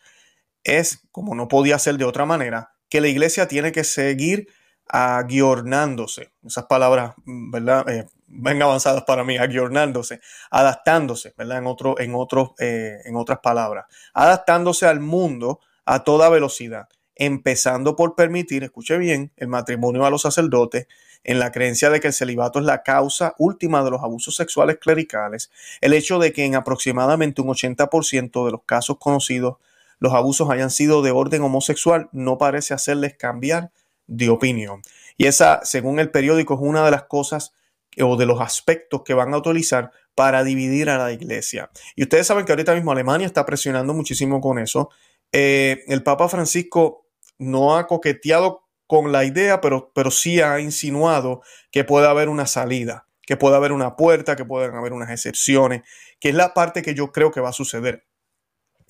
es, 0.64 1.08
como 1.12 1.36
no 1.36 1.48
podía 1.48 1.80
ser 1.80 1.98
de 1.98 2.06
otra 2.06 2.26
manera, 2.26 2.74
que 2.90 3.02
la 3.02 3.08
iglesia 3.08 3.48
tiene 3.48 3.72
que 3.72 3.84
seguir 3.84 4.48
aguiornándose. 4.88 6.32
Esas 6.46 6.66
palabras, 6.66 7.14
¿verdad? 7.26 7.88
Eh, 7.90 8.06
ven 8.28 8.62
avanzadas 8.62 9.04
para 9.04 9.24
mí, 9.24 9.38
aguiornándose, 9.38 10.20
adaptándose, 10.50 11.34
¿verdad? 11.38 11.60
En, 11.60 11.68
otro, 11.68 11.96
en, 12.00 12.14
eh, 12.60 12.98
en 13.06 13.16
otras 13.16 13.40
palabras, 13.40 13.86
adaptándose 14.14 14.86
al 14.86 15.00
mundo 15.00 15.60
a 15.86 16.04
toda 16.04 16.30
velocidad, 16.30 16.88
empezando 17.16 17.96
por 17.96 18.16
permitir, 18.16 18.64
escuche 18.64 18.98
bien, 18.98 19.32
el 19.38 19.48
matrimonio 19.48 20.06
a 20.06 20.10
los 20.10 20.22
sacerdotes, 20.22 20.88
en 21.24 21.40
la 21.40 21.52
creencia 21.52 21.90
de 21.90 22.00
que 22.00 22.08
el 22.08 22.14
celibato 22.14 22.60
es 22.60 22.66
la 22.66 22.84
causa 22.84 23.36
última 23.38 23.84
de 23.84 23.92
los 23.92 24.04
abusos 24.04 24.36
sexuales 24.36 24.78
clericales, 24.78 25.52
el 25.82 25.94
hecho 25.94 26.20
de 26.20 26.34
que 26.34 26.46
en 26.46 26.56
aproximadamente 26.56 27.42
un 27.42 27.50
80% 27.50 28.46
de 28.46 28.52
los 28.52 28.64
casos 28.66 28.98
conocidos 29.00 29.58
los 30.00 30.14
abusos 30.14 30.50
hayan 30.50 30.70
sido 30.70 31.02
de 31.02 31.12
orden 31.12 31.42
homosexual 31.42 32.10
no 32.12 32.38
parece 32.38 32.74
hacerles 32.74 33.16
cambiar 33.16 33.72
de 34.06 34.30
opinión. 34.30 34.82
Y 35.18 35.26
esa, 35.26 35.62
según 35.64 36.00
el 36.00 36.12
periódico, 36.12 36.54
es 36.54 36.60
una 36.62 36.86
de 36.86 36.92
las 36.92 37.04
cosas 37.04 37.54
o 38.00 38.16
de 38.16 38.28
los 38.28 38.40
aspectos 38.40 39.02
que 39.04 39.16
van 39.16 39.34
a 39.34 39.38
utilizar 39.38 39.92
para 40.14 40.44
dividir 40.44 40.90
a 40.90 40.98
la 40.98 41.12
iglesia. 41.12 41.72
Y 41.96 42.04
ustedes 42.04 42.28
saben 42.28 42.46
que 42.46 42.52
ahorita 42.52 42.76
mismo 42.76 42.92
Alemania 42.92 43.26
está 43.26 43.46
presionando 43.46 43.94
muchísimo 43.94 44.40
con 44.40 44.60
eso. 44.60 44.90
Eh, 45.32 45.84
el 45.88 46.04
Papa 46.04 46.30
Francisco 46.30 47.08
no 47.40 47.76
ha 47.76 47.88
coqueteado 47.88 48.67
con 48.88 49.12
la 49.12 49.26
idea, 49.26 49.62
pero, 49.62 49.92
pero 49.94 50.12
sí 50.12 50.42
ha 50.42 50.60
insinuado 50.60 51.42
que 51.72 51.84
puede 51.84 52.08
haber 52.08 52.30
una 52.30 52.48
salida, 52.48 53.06
que 53.22 53.38
puede 53.38 53.56
haber 53.56 53.72
una 53.72 53.96
puerta, 53.96 54.36
que 54.36 54.46
pueden 54.46 54.74
haber 54.76 54.94
unas 54.94 55.10
excepciones, 55.10 55.84
que 56.20 56.30
es 56.30 56.36
la 56.36 56.54
parte 56.54 56.82
que 56.82 56.96
yo 56.96 57.12
creo 57.12 57.32
que 57.32 57.42
va 57.42 57.50
a 57.50 57.54
suceder. 57.54 58.06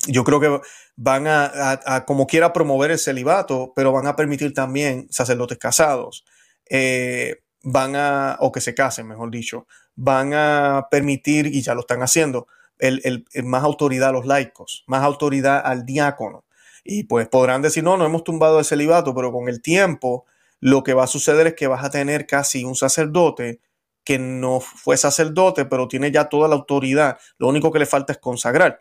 Yo 0.06 0.22
creo 0.22 0.40
que 0.40 0.60
van 0.96 1.26
a, 1.26 2.04
como 2.06 2.26
quiera, 2.26 2.52
promover 2.52 2.92
el 2.92 2.98
celibato, 2.98 3.72
pero 3.74 3.92
van 3.92 4.06
a 4.06 4.14
permitir 4.14 4.54
también 4.54 5.08
sacerdotes 5.10 5.58
casados. 5.58 6.24
Eh, 6.70 7.42
van 7.62 7.96
a, 7.96 8.36
o 8.40 8.52
que 8.52 8.60
se 8.60 8.74
casen, 8.74 9.08
mejor 9.08 9.30
dicho, 9.30 9.66
van 9.96 10.32
a 10.34 10.86
permitir, 10.90 11.46
y 11.46 11.60
ya 11.62 11.74
lo 11.74 11.80
están 11.80 12.02
haciendo, 12.02 12.46
el, 12.78 13.26
más 13.44 13.64
autoridad 13.64 14.10
a 14.10 14.12
los 14.12 14.26
laicos, 14.26 14.84
más 14.86 15.02
autoridad 15.02 15.60
al 15.64 15.84
diácono. 15.84 16.44
Y 16.84 17.04
pues 17.04 17.28
podrán 17.28 17.62
decir, 17.62 17.84
no, 17.84 17.96
no 17.96 18.06
hemos 18.06 18.24
tumbado 18.24 18.58
el 18.58 18.64
celibato, 18.64 19.14
pero 19.14 19.32
con 19.32 19.48
el 19.48 19.62
tiempo 19.62 20.26
lo 20.60 20.82
que 20.82 20.94
va 20.94 21.04
a 21.04 21.08
suceder 21.08 21.46
es 21.48 21.54
que 21.54 21.66
vas 21.66 21.84
a 21.84 21.90
tener 21.90 22.26
casi 22.26 22.64
un 22.64 22.74
sacerdote 22.74 23.60
que 24.04 24.18
no 24.18 24.60
fue 24.60 24.96
sacerdote, 24.96 25.66
pero 25.66 25.86
tiene 25.86 26.10
ya 26.10 26.28
toda 26.28 26.48
la 26.48 26.54
autoridad. 26.54 27.18
Lo 27.38 27.48
único 27.48 27.70
que 27.72 27.78
le 27.78 27.86
falta 27.86 28.12
es 28.12 28.18
consagrar. 28.18 28.80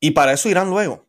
Y 0.00 0.12
para 0.12 0.32
eso 0.32 0.48
irán 0.48 0.70
luego. 0.70 1.06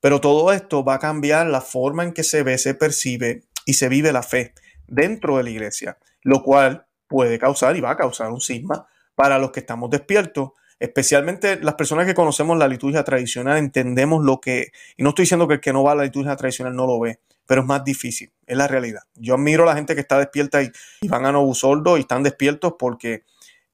Pero 0.00 0.20
todo 0.20 0.52
esto 0.52 0.84
va 0.84 0.94
a 0.94 0.98
cambiar 0.98 1.46
la 1.48 1.60
forma 1.60 2.04
en 2.04 2.12
que 2.12 2.22
se 2.22 2.42
ve, 2.42 2.58
se 2.58 2.74
percibe 2.74 3.44
y 3.64 3.74
se 3.74 3.88
vive 3.88 4.12
la 4.12 4.22
fe 4.22 4.54
dentro 4.86 5.38
de 5.38 5.42
la 5.42 5.50
iglesia 5.50 5.98
lo 6.26 6.42
cual 6.42 6.84
puede 7.06 7.38
causar 7.38 7.76
y 7.76 7.80
va 7.80 7.92
a 7.92 7.96
causar 7.96 8.32
un 8.32 8.40
sisma 8.40 8.88
para 9.14 9.38
los 9.38 9.52
que 9.52 9.60
estamos 9.60 9.90
despiertos, 9.90 10.50
especialmente 10.78 11.58
las 11.60 11.74
personas 11.74 12.06
que 12.06 12.14
conocemos 12.14 12.58
la 12.58 12.68
liturgia 12.68 13.04
tradicional, 13.04 13.58
entendemos 13.58 14.24
lo 14.24 14.40
que, 14.40 14.72
y 14.96 15.02
no 15.02 15.10
estoy 15.10 15.24
diciendo 15.24 15.48
que 15.48 15.54
el 15.54 15.60
que 15.60 15.72
no 15.72 15.82
va 15.82 15.92
a 15.92 15.94
la 15.94 16.04
liturgia 16.04 16.36
tradicional 16.36 16.74
no 16.74 16.86
lo 16.86 17.00
ve, 17.00 17.20
pero 17.46 17.62
es 17.62 17.66
más 17.66 17.84
difícil, 17.84 18.32
es 18.46 18.56
la 18.56 18.68
realidad. 18.68 19.02
Yo 19.14 19.34
admiro 19.34 19.62
a 19.62 19.66
la 19.66 19.74
gente 19.74 19.94
que 19.94 20.00
está 20.00 20.18
despierta 20.18 20.62
y, 20.62 20.70
van 21.08 21.26
a 21.26 21.32
Novo 21.32 21.54
Sordo 21.54 21.96
y 21.96 22.00
están 22.00 22.22
despiertos 22.22 22.74
porque 22.78 23.24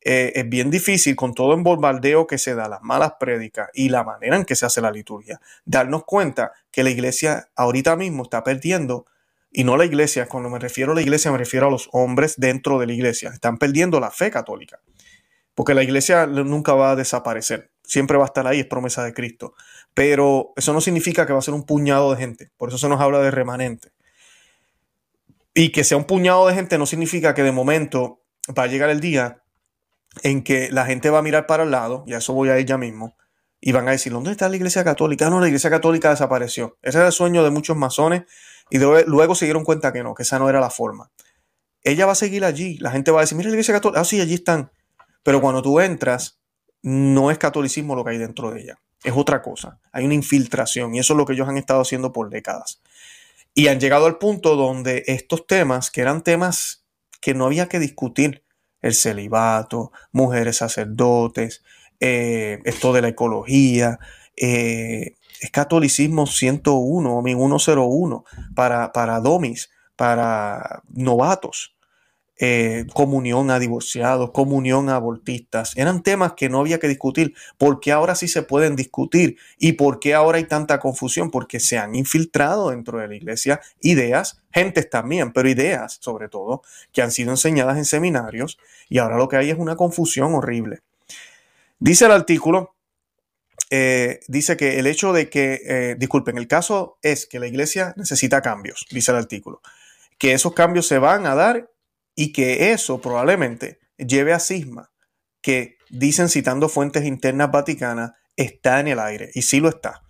eh, 0.00 0.32
es 0.34 0.48
bien 0.48 0.70
difícil 0.70 1.16
con 1.16 1.34
todo 1.34 1.54
el 1.54 1.62
bombardeo 1.62 2.26
que 2.26 2.38
se 2.38 2.54
da, 2.54 2.68
las 2.68 2.82
malas 2.82 3.14
prédicas 3.18 3.68
y 3.72 3.88
la 3.88 4.04
manera 4.04 4.36
en 4.36 4.44
que 4.44 4.56
se 4.56 4.66
hace 4.66 4.80
la 4.80 4.90
liturgia, 4.90 5.40
darnos 5.64 6.04
cuenta 6.04 6.52
que 6.70 6.82
la 6.82 6.90
iglesia 6.90 7.48
ahorita 7.56 7.96
mismo 7.96 8.24
está 8.24 8.42
perdiendo, 8.42 9.06
y 9.54 9.64
no 9.64 9.76
la 9.76 9.84
iglesia, 9.84 10.26
cuando 10.28 10.48
me 10.48 10.58
refiero 10.58 10.92
a 10.92 10.94
la 10.94 11.02
iglesia 11.02 11.30
me 11.30 11.36
refiero 11.36 11.66
a 11.66 11.70
los 11.70 11.88
hombres 11.92 12.36
dentro 12.38 12.78
de 12.78 12.86
la 12.86 12.94
iglesia, 12.94 13.30
están 13.30 13.58
perdiendo 13.58 14.00
la 14.00 14.10
fe 14.10 14.30
católica, 14.30 14.80
porque 15.54 15.74
la 15.74 15.82
iglesia 15.82 16.26
nunca 16.26 16.74
va 16.74 16.92
a 16.92 16.96
desaparecer, 16.96 17.70
siempre 17.82 18.16
va 18.16 18.24
a 18.24 18.26
estar 18.26 18.46
ahí, 18.46 18.60
es 18.60 18.66
promesa 18.66 19.04
de 19.04 19.12
Cristo, 19.12 19.54
pero 19.94 20.52
eso 20.56 20.72
no 20.72 20.80
significa 20.80 21.26
que 21.26 21.32
va 21.32 21.38
a 21.38 21.42
ser 21.42 21.54
un 21.54 21.64
puñado 21.64 22.10
de 22.10 22.16
gente, 22.16 22.50
por 22.56 22.68
eso 22.68 22.78
se 22.78 22.88
nos 22.88 23.00
habla 23.00 23.20
de 23.20 23.30
remanente. 23.30 23.90
Y 25.54 25.70
que 25.70 25.84
sea 25.84 25.98
un 25.98 26.04
puñado 26.04 26.46
de 26.46 26.54
gente 26.54 26.78
no 26.78 26.86
significa 26.86 27.34
que 27.34 27.42
de 27.42 27.52
momento 27.52 28.22
va 28.58 28.62
a 28.62 28.66
llegar 28.68 28.88
el 28.88 29.00
día 29.00 29.42
en 30.22 30.42
que 30.42 30.70
la 30.70 30.86
gente 30.86 31.10
va 31.10 31.18
a 31.18 31.22
mirar 31.22 31.46
para 31.46 31.64
el 31.64 31.70
lado, 31.70 32.04
y 32.06 32.14
a 32.14 32.18
eso 32.18 32.32
voy 32.32 32.48
a 32.48 32.58
ya 32.60 32.78
mismo, 32.78 33.16
y 33.64 33.72
van 33.72 33.86
a 33.88 33.92
decir, 33.92 34.12
¿dónde 34.12 34.32
está 34.32 34.48
la 34.48 34.56
iglesia 34.56 34.82
católica? 34.82 35.30
No, 35.30 35.40
la 35.40 35.46
iglesia 35.46 35.70
católica 35.70 36.10
desapareció. 36.10 36.78
Ese 36.82 36.98
era 36.98 37.06
el 37.06 37.12
sueño 37.12 37.44
de 37.44 37.50
muchos 37.50 37.76
masones 37.76 38.24
y 38.70 38.78
luego 38.78 39.36
se 39.36 39.44
dieron 39.44 39.62
cuenta 39.62 39.92
que 39.92 40.02
no, 40.02 40.14
que 40.14 40.24
esa 40.24 40.40
no 40.40 40.48
era 40.48 40.58
la 40.58 40.68
forma. 40.68 41.10
Ella 41.84 42.04
va 42.04 42.12
a 42.12 42.16
seguir 42.16 42.44
allí, 42.44 42.76
la 42.78 42.90
gente 42.90 43.12
va 43.12 43.20
a 43.20 43.22
decir, 43.22 43.36
mira 43.36 43.50
la 43.50 43.54
iglesia 43.54 43.74
católica, 43.74 44.00
ah, 44.00 44.04
sí, 44.04 44.20
allí 44.20 44.34
están. 44.34 44.72
Pero 45.22 45.40
cuando 45.40 45.62
tú 45.62 45.80
entras, 45.80 46.38
no 46.82 47.30
es 47.30 47.38
catolicismo 47.38 47.94
lo 47.94 48.04
que 48.04 48.10
hay 48.10 48.18
dentro 48.18 48.50
de 48.50 48.62
ella, 48.62 48.78
es 49.04 49.12
otra 49.14 49.42
cosa. 49.42 49.80
Hay 49.92 50.04
una 50.04 50.14
infiltración 50.14 50.94
y 50.94 50.98
eso 50.98 51.12
es 51.12 51.16
lo 51.16 51.26
que 51.26 51.34
ellos 51.34 51.48
han 51.48 51.58
estado 51.58 51.80
haciendo 51.80 52.12
por 52.12 52.30
décadas. 52.30 52.82
Y 53.54 53.68
han 53.68 53.80
llegado 53.80 54.06
al 54.06 54.18
punto 54.18 54.56
donde 54.56 55.04
estos 55.06 55.46
temas, 55.46 55.90
que 55.90 56.00
eran 56.00 56.22
temas 56.22 56.84
que 57.20 57.34
no 57.34 57.46
había 57.46 57.68
que 57.68 57.78
discutir, 57.78 58.42
el 58.80 58.94
celibato, 58.94 59.92
mujeres 60.10 60.56
sacerdotes, 60.56 61.62
eh, 62.00 62.58
esto 62.64 62.92
de 62.92 63.02
la 63.02 63.08
ecología, 63.08 63.98
eh, 64.36 65.14
es 65.40 65.50
catolicismo 65.50 66.26
101, 66.26 67.22
101 67.24 68.24
para, 68.54 68.92
para 68.92 69.20
domis, 69.20 69.70
para 69.96 70.82
novatos. 70.88 71.76
Eh, 72.38 72.86
comunión 72.94 73.50
a 73.50 73.58
divorciados, 73.58 74.30
comunión 74.32 74.88
a 74.88 74.96
abortistas. 74.96 75.76
Eran 75.76 76.02
temas 76.02 76.32
que 76.32 76.48
no 76.48 76.60
había 76.60 76.80
que 76.80 76.88
discutir. 76.88 77.34
¿Por 77.58 77.78
qué 77.78 77.92
ahora 77.92 78.14
sí 78.14 78.26
se 78.26 78.42
pueden 78.42 78.74
discutir? 78.74 79.36
¿Y 79.58 79.74
por 79.74 80.00
qué 80.00 80.14
ahora 80.14 80.38
hay 80.38 80.44
tanta 80.44 80.80
confusión? 80.80 81.30
Porque 81.30 81.60
se 81.60 81.78
han 81.78 81.94
infiltrado 81.94 82.70
dentro 82.70 82.98
de 82.98 83.06
la 83.06 83.14
iglesia 83.14 83.60
ideas, 83.80 84.40
gentes 84.50 84.90
también, 84.90 85.32
pero 85.32 85.48
ideas 85.48 85.98
sobre 86.00 86.28
todo, 86.28 86.62
que 86.92 87.02
han 87.02 87.12
sido 87.12 87.30
enseñadas 87.30 87.76
en 87.76 87.84
seminarios 87.84 88.58
y 88.88 88.98
ahora 88.98 89.18
lo 89.18 89.28
que 89.28 89.36
hay 89.36 89.50
es 89.50 89.58
una 89.58 89.76
confusión 89.76 90.34
horrible. 90.34 90.80
Dice 91.78 92.06
el 92.06 92.12
artículo, 92.12 92.74
eh, 93.70 94.20
dice 94.28 94.56
que 94.56 94.78
el 94.78 94.86
hecho 94.86 95.12
de 95.12 95.30
que, 95.30 95.60
eh, 95.64 95.96
disculpen, 95.98 96.38
el 96.38 96.46
caso 96.46 96.98
es 97.02 97.26
que 97.26 97.38
la 97.38 97.46
iglesia 97.46 97.94
necesita 97.96 98.42
cambios, 98.42 98.86
dice 98.90 99.12
el 99.12 99.18
artículo, 99.18 99.62
que 100.18 100.32
esos 100.32 100.52
cambios 100.52 100.86
se 100.86 100.98
van 100.98 101.26
a 101.26 101.34
dar 101.34 101.71
y 102.14 102.32
que 102.32 102.72
eso 102.72 103.00
probablemente 103.00 103.80
lleve 103.96 104.32
a 104.32 104.38
cisma, 104.38 104.90
que 105.40 105.76
dicen 105.90 106.28
citando 106.28 106.68
fuentes 106.68 107.04
internas 107.04 107.50
vaticanas, 107.50 108.12
está 108.36 108.80
en 108.80 108.88
el 108.88 108.98
aire, 108.98 109.30
y 109.34 109.42
sí 109.42 109.60
lo 109.60 109.68
está, 109.68 110.02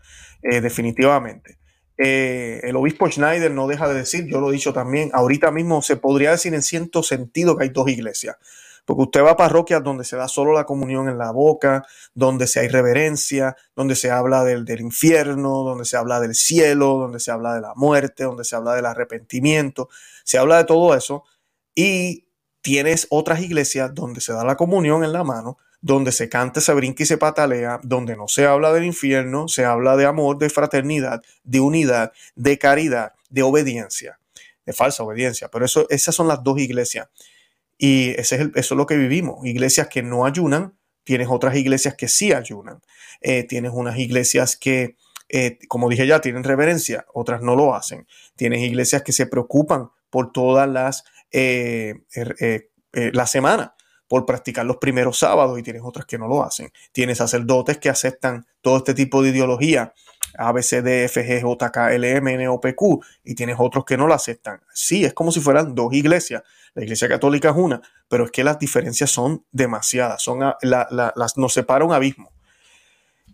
eh, 0.43 0.61
definitivamente. 0.61 1.59
Eh, 1.99 2.61
el 2.65 2.77
obispo 2.77 3.09
Schneider 3.09 3.51
no 3.51 3.67
deja 3.67 3.89
de 3.89 3.95
decir, 3.95 4.27
yo 4.27 4.41
lo 4.41 4.51
he 4.51 4.55
dicho 4.55 4.73
también, 4.73 5.11
ahorita 5.13 5.51
mismo 5.51 5.83
se 5.83 5.97
podría 5.97 6.31
decir 6.31 6.55
en 6.55 6.63
cierto 6.63 7.03
sentido 7.03 7.57
que 7.57 7.65
hay 7.65 7.71
dos 7.71 7.89
iglesias, 7.89 8.37
porque 8.85 9.03
usted 9.03 9.23
va 9.23 9.33
a 9.33 9.37
parroquias 9.37 9.85
donde 9.85 10.05
se 10.05 10.17
da 10.17 10.27
solo 10.27 10.53
la 10.53 10.65
comunión 10.65 11.09
en 11.09 11.19
la 11.19 11.31
boca, 11.31 11.85
donde 12.15 12.47
se 12.47 12.61
hay 12.61 12.69
reverencia, 12.69 13.57
donde 13.77 13.95
se 13.95 14.11
habla 14.11 14.43
del, 14.43 14.65
del, 14.65 14.81
infierno, 14.81 15.63
donde 15.63 15.85
se 15.85 15.97
habla 15.97 16.19
del 16.19 16.35
cielo, 16.35 16.99
donde 16.99 17.21
se 17.21 17.31
habla 17.31 17.55
de 17.55 17.61
la 17.61 17.75
muerte, 17.77 18.25
donde 18.25 18.45
se 18.45 18.57
habla 18.57 18.75
del 18.75 18.87
arrepentimiento, 18.87 19.89
se 20.25 20.39
habla 20.39 20.57
de 20.57 20.65
todo 20.65 20.97
eso, 20.97 21.25
y 21.75 22.27
tienes 22.61 23.07
otras 23.11 23.41
iglesias 23.41 23.95
donde 23.95 24.21
se 24.21 24.33
da 24.33 24.45
la 24.45 24.57
comunión 24.57 25.05
en 25.05 25.13
la 25.13 25.25
mano, 25.25 25.59
donde 25.81 26.13
se 26.13 26.29
canta, 26.29 26.61
se 26.61 26.73
brinca 26.75 27.03
y 27.03 27.07
se 27.07 27.19
patalea, 27.19 27.81
donde 27.83 28.17
no 28.17 28.29
se 28.29 28.47
habla 28.47 28.73
del 28.73 28.85
infierno, 28.85 29.49
se 29.49 29.65
habla 29.65 29.97
de 29.97 30.07
amor, 30.07 30.39
de 30.39 30.49
fraternidad, 30.49 31.23
de 31.43 31.61
unidad, 31.61 32.13
de 32.37 32.57
caridad, 32.57 33.13
de 33.31 33.43
obediencia, 33.43 34.19
de 34.65 34.73
falsa 34.73 35.03
obediencia. 35.03 35.49
Pero 35.49 35.65
eso, 35.65 35.87
esas 35.91 36.15
son 36.15 36.29
las 36.29 36.43
dos 36.45 36.61
iglesias. 36.61 37.09
Y 37.79 38.11
ese 38.11 38.37
es 38.37 38.41
eso 38.55 38.75
es 38.75 38.79
lo 38.79 38.87
que 38.87 38.97
vivimos. 38.97 39.45
Iglesias 39.45 39.89
que 39.89 40.05
no 40.05 40.25
ayunan, 40.25 40.75
tienes 41.03 41.27
otras 41.29 41.57
iglesias 41.57 41.97
que 41.97 42.07
sí 42.07 42.33
ayunan. 42.33 42.81
Eh, 43.21 43.43
tienes 43.43 43.73
unas 43.75 43.99
iglesias 43.99 44.57
que, 44.57 44.95
eh, 45.29 45.59
como 45.67 45.89
dije 45.89 46.07
ya, 46.07 46.21
tienen 46.21 46.45
reverencia, 46.45 47.07
otras 47.13 47.43
no 47.43 47.57
lo 47.57 47.75
hacen. 47.75 48.07
Tienes 48.37 48.61
iglesias 48.61 49.03
que 49.03 49.11
se 49.13 49.27
preocupan 49.27 49.91
por 50.11 50.31
todas 50.31 50.69
las 50.69 51.05
eh, 51.33 51.95
er, 52.15 52.37
eh, 52.41 52.71
eh, 52.93 53.11
la 53.13 53.27
semana 53.27 53.75
por 54.07 54.27
practicar 54.27 54.67
los 54.67 54.77
primeros 54.77 55.19
sábados 55.19 55.59
y 55.59 55.63
tienes 55.63 55.83
otras 55.85 56.05
que 56.05 56.19
no 56.19 56.29
lo 56.29 56.45
hacen. 56.45 56.71
Tienes 56.93 57.19
sacerdotes 57.19 57.79
que 57.79 57.89
aceptan 57.89 58.47
todo 58.61 58.77
este 58.77 58.93
tipo 58.93 59.23
de 59.23 59.31
ideología, 59.31 59.95
A, 60.37 60.53
B, 60.53 60.63
C, 60.63 60.83
D, 60.83 61.05
F, 61.05 61.27
G, 61.27 61.41
J, 61.41 61.73
K, 61.73 61.95
L, 61.95 62.11
M, 62.17 62.35
N, 62.35 62.49
O, 62.49 62.61
P, 62.61 62.75
Q, 62.75 63.03
y 63.25 63.35
tienes 63.35 63.57
otros 63.59 63.87
que 63.87 63.97
no 63.97 64.07
lo 64.07 64.13
aceptan. 64.13 64.61
Sí, 64.75 65.05
es 65.05 65.15
como 65.15 65.33
si 65.33 65.41
fueran 65.41 65.75
dos 65.75 65.95
iglesias. 65.95 66.43
La 66.75 66.83
iglesia 66.83 67.09
católica 67.09 67.51
es 67.51 67.57
una, 67.57 67.81
pero 68.09 68.25
es 68.25 68.31
que 68.31 68.45
las 68.45 68.59
diferencias 68.59 69.11
son 69.11 69.47
demasiadas, 69.51 70.23
son 70.23 70.41
las, 70.61 71.37
nos 71.39 71.53
separa 71.55 71.85
un 71.85 71.93
abismo. 71.93 72.33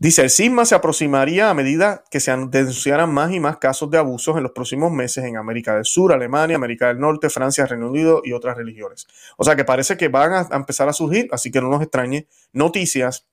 Dice, 0.00 0.22
el 0.22 0.30
cisma 0.30 0.64
se 0.64 0.76
aproximaría 0.76 1.50
a 1.50 1.54
medida 1.54 2.04
que 2.08 2.20
se 2.20 2.30
denunciaran 2.30 3.12
más 3.12 3.32
y 3.32 3.40
más 3.40 3.56
casos 3.56 3.90
de 3.90 3.98
abusos 3.98 4.36
en 4.36 4.44
los 4.44 4.52
próximos 4.52 4.92
meses 4.92 5.24
en 5.24 5.36
América 5.36 5.74
del 5.74 5.84
Sur, 5.84 6.12
Alemania, 6.12 6.54
América 6.54 6.86
del 6.86 7.00
Norte, 7.00 7.28
Francia, 7.30 7.66
Reino 7.66 7.88
Unido 7.88 8.22
y 8.24 8.32
otras 8.32 8.56
religiones. 8.56 9.08
O 9.36 9.42
sea 9.42 9.56
que 9.56 9.64
parece 9.64 9.96
que 9.96 10.06
van 10.06 10.32
a, 10.34 10.56
empezar 10.56 10.88
a 10.88 10.92
surgir, 10.92 11.28
así 11.32 11.50
que 11.50 11.60
no 11.60 11.68
nos 11.68 11.82
extrañe, 11.82 12.28
noticias. 12.52 13.26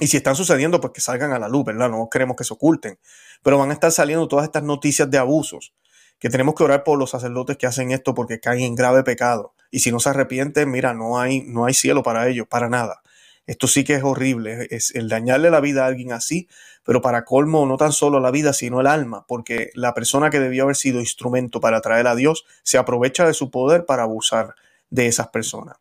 Y 0.00 0.08
si 0.08 0.16
están 0.16 0.34
sucediendo, 0.34 0.80
pues 0.80 0.92
que 0.92 1.00
salgan 1.00 1.32
a 1.32 1.38
la 1.38 1.48
luz, 1.48 1.66
¿verdad? 1.66 1.88
No 1.88 2.08
queremos 2.10 2.36
que 2.36 2.42
se 2.42 2.54
oculten. 2.54 2.98
Pero 3.44 3.58
van 3.58 3.70
a 3.70 3.74
estar 3.74 3.92
saliendo 3.92 4.26
todas 4.26 4.46
estas 4.46 4.64
noticias 4.64 5.08
de 5.08 5.18
abusos, 5.18 5.72
que 6.18 6.28
tenemos 6.30 6.56
que 6.56 6.64
orar 6.64 6.82
por 6.82 6.98
los 6.98 7.10
sacerdotes 7.10 7.56
que 7.58 7.68
hacen 7.68 7.92
esto 7.92 8.12
porque 8.12 8.40
caen 8.40 8.62
en 8.62 8.74
grave 8.74 9.04
pecado. 9.04 9.54
Y 9.70 9.78
si 9.78 9.92
no 9.92 10.00
se 10.00 10.08
arrepienten, 10.08 10.68
mira, 10.68 10.94
no 10.94 11.20
hay, 11.20 11.42
no 11.42 11.64
hay 11.64 11.74
cielo 11.74 12.02
para 12.02 12.26
ellos, 12.26 12.48
para 12.48 12.68
nada. 12.68 13.02
Esto 13.46 13.66
sí 13.66 13.82
que 13.84 13.94
es 13.94 14.04
horrible, 14.04 14.68
es 14.70 14.94
el 14.94 15.08
dañarle 15.08 15.50
la 15.50 15.60
vida 15.60 15.84
a 15.84 15.88
alguien 15.88 16.12
así, 16.12 16.48
pero 16.84 17.02
para 17.02 17.24
colmo 17.24 17.66
no 17.66 17.76
tan 17.76 17.92
solo 17.92 18.20
la 18.20 18.30
vida, 18.30 18.52
sino 18.52 18.80
el 18.80 18.86
alma, 18.86 19.26
porque 19.26 19.70
la 19.74 19.94
persona 19.94 20.30
que 20.30 20.40
debió 20.40 20.64
haber 20.64 20.76
sido 20.76 21.00
instrumento 21.00 21.60
para 21.60 21.80
traer 21.80 22.06
a 22.06 22.14
Dios 22.14 22.44
se 22.62 22.78
aprovecha 22.78 23.26
de 23.26 23.34
su 23.34 23.50
poder 23.50 23.84
para 23.84 24.04
abusar 24.04 24.54
de 24.90 25.06
esas 25.06 25.28
personas. 25.28 25.76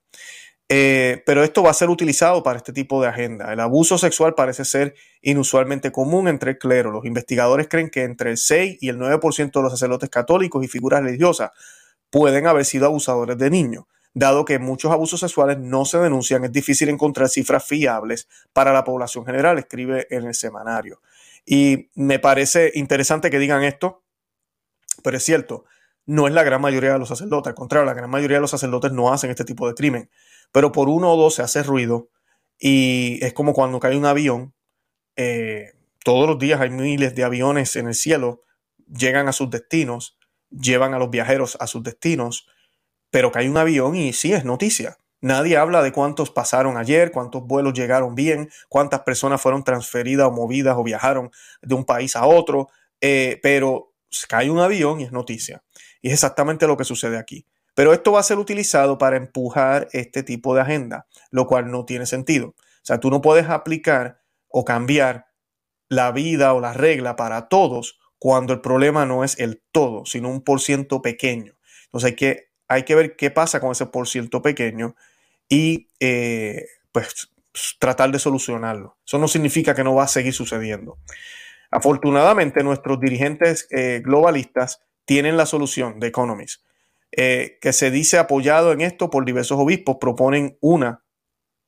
Eh, 0.74 1.22
pero 1.26 1.44
esto 1.44 1.62
va 1.62 1.72
a 1.72 1.74
ser 1.74 1.90
utilizado 1.90 2.44
para 2.44 2.56
este 2.56 2.72
tipo 2.72 3.02
de 3.02 3.10
agenda. 3.10 3.52
El 3.52 3.60
abuso 3.60 3.98
sexual 3.98 4.36
parece 4.36 4.64
ser 4.64 4.96
inusualmente 5.22 5.92
común 5.92 6.30
entre 6.30 6.52
el 6.52 6.58
clero. 6.58 6.92
Los 6.92 7.06
investigadores 7.06 7.68
creen 7.68 7.90
que 7.90 8.04
entre 8.04 8.32
el 8.32 8.38
6 8.38 8.78
y 8.80 8.88
el 8.88 8.98
9% 8.98 9.52
de 9.52 9.62
los 9.62 9.74
sacerdotes 9.74 10.10
católicos 10.10 10.64
y 10.64 10.70
figuras 10.70 11.04
religiosas 11.04 11.52
pueden 12.10 12.48
haber 12.48 12.64
sido 12.64 12.86
abusadores 12.86 13.38
de 13.38 13.50
niños. 13.50 13.84
Dado 14.14 14.44
que 14.44 14.60
muchos 14.60 14.92
abusos 14.92 15.20
sexuales 15.20 15.58
no 15.58 15.86
se 15.86 15.98
denuncian, 15.98 16.44
es 16.44 16.52
difícil 16.52 16.90
encontrar 16.90 17.30
cifras 17.30 17.66
fiables 17.66 18.28
para 18.52 18.74
la 18.74 18.84
población 18.84 19.26
general, 19.26 19.58
escribe 19.58 20.08
en 20.10 20.26
el 20.26 20.34
semanario. 20.34 21.02
Y 21.46 21.90
me 21.96 22.20
parece 22.20 22.72
interesante 22.76 23.30
que 23.30 23.40
digan 23.40 23.64
esto, 23.64 24.04
pero 25.04 25.18
es 25.18 25.24
cierto, 25.24 25.66
no 26.06 26.28
es 26.28 26.34
la 26.34 26.44
gran 26.44 26.62
mayoría 26.62 26.94
de 26.94 27.00
los 27.00 27.08
sacerdotes, 27.08 27.50
al 27.50 27.56
contrario, 27.56 27.86
la 27.86 27.94
gran 27.94 28.10
mayoría 28.10 28.38
de 28.38 28.42
los 28.42 28.52
sacerdotes 28.52 28.92
no 28.92 29.14
hacen 29.14 29.30
este 29.30 29.46
tipo 29.46 29.68
de 29.68 29.76
crimen, 29.76 30.10
pero 30.52 30.72
por 30.72 30.90
uno 30.90 31.14
o 31.14 31.18
dos 31.18 31.36
se 31.36 31.42
hace 31.42 31.64
ruido 31.64 32.10
y 32.60 33.20
es 33.24 33.34
como 33.34 33.54
cuando 33.54 33.80
cae 33.80 33.98
un 33.98 34.06
avión, 34.06 34.54
eh, 35.16 35.72
todos 36.04 36.28
los 36.28 36.38
días 36.38 36.60
hay 36.62 36.70
miles 36.70 37.16
de 37.16 37.24
aviones 37.24 37.76
en 37.76 37.88
el 37.88 37.96
cielo, 37.96 38.44
llegan 38.88 39.28
a 39.28 39.34
sus 39.34 39.50
destinos, 39.50 40.18
llevan 40.50 40.94
a 40.94 41.00
los 41.00 41.10
viajeros 41.10 41.58
a 41.60 41.68
sus 41.68 41.84
destinos, 41.84 42.48
pero 43.12 43.32
cae 43.32 43.50
un 43.50 43.58
avión 43.58 43.96
y 43.96 44.14
sí 44.14 44.34
es 44.34 44.46
noticia. 44.46 44.98
Nadie 45.22 45.58
habla 45.58 45.84
de 45.84 45.92
cuántos 45.92 46.32
pasaron 46.32 46.78
ayer, 46.78 47.12
cuántos 47.12 47.46
vuelos 47.46 47.74
llegaron 47.74 48.16
bien, 48.16 48.50
cuántas 48.70 49.02
personas 49.02 49.40
fueron 49.40 49.64
transferidas 49.64 50.28
o 50.28 50.32
movidas 50.32 50.76
o 50.78 50.84
viajaron 50.84 51.30
de 51.62 51.76
un 51.76 51.86
país 51.86 52.16
a 52.16 52.26
otro, 52.26 52.70
eh, 53.02 53.40
pero 53.44 53.94
cae 54.28 54.50
un 54.50 54.60
avión 54.60 55.00
y 55.00 55.04
es 55.04 55.12
noticia. 55.12 55.62
Y 56.02 56.08
es 56.08 56.14
exactamente 56.14 56.66
lo 56.66 56.76
que 56.76 56.86
sucede 56.86 57.20
aquí. 57.20 57.46
Pero 57.76 57.94
esto 57.94 58.12
va 58.12 58.20
a 58.20 58.24
ser 58.24 58.40
utilizado 58.40 58.98
para 58.98 59.16
empujar 59.16 59.88
este 59.92 60.24
tipo 60.24 60.56
de 60.56 60.62
agenda, 60.62 61.06
lo 61.30 61.46
cual 61.46 61.70
no 61.70 61.86
tiene 61.86 62.08
sentido. 62.08 62.48
O 62.48 62.84
sea, 62.84 63.00
tú 63.00 63.12
no 63.12 63.22
puedes 63.22 63.48
aplicar 63.48 64.22
o 64.48 64.66
cambiar 64.66 65.28
la 65.88 66.12
vida 66.12 66.54
o 66.54 66.60
la 66.60 66.74
regla 66.74 67.16
para 67.16 67.48
todos 67.48 68.00
cuando 68.18 68.54
el 68.54 68.62
problema 68.62 69.06
no 69.06 69.24
es 69.24 69.40
el 69.40 69.62
todo, 69.72 70.06
sino 70.06 70.30
un 70.30 70.44
por 70.44 70.62
ciento 70.62 71.02
pequeño. 71.02 71.54
Entonces 71.86 72.10
hay 72.10 72.16
que 72.16 72.51
hay 72.72 72.84
que 72.84 72.96
ver 72.96 73.18
qué 73.18 73.32
pasa 73.32 73.60
con 73.60 73.74
ese 73.74 73.86
por 73.86 74.08
ciento 74.08 74.42
pequeño 74.42 74.96
y 75.50 75.90
eh, 76.00 76.68
pues 76.94 77.30
tratar 77.80 78.12
de 78.12 78.20
solucionarlo. 78.20 78.96
Eso 79.06 79.18
no 79.18 79.28
significa 79.28 79.76
que 79.76 79.84
no 79.84 79.94
va 79.94 80.06
a 80.06 80.08
seguir 80.08 80.34
sucediendo. 80.34 80.98
Afortunadamente, 81.70 82.64
nuestros 82.64 83.02
dirigentes 83.02 83.68
eh, 83.72 84.02
globalistas 84.02 84.80
tienen 85.04 85.36
la 85.36 85.46
solución 85.46 86.00
de 86.00 86.08
Economist, 86.08 86.64
eh, 87.12 87.58
que 87.60 87.74
se 87.74 87.92
dice 87.92 88.18
apoyado 88.18 88.72
en 88.72 88.80
esto 88.80 89.10
por 89.10 89.26
diversos 89.26 89.60
obispos, 89.60 89.98
proponen 90.00 90.58
una 90.62 91.04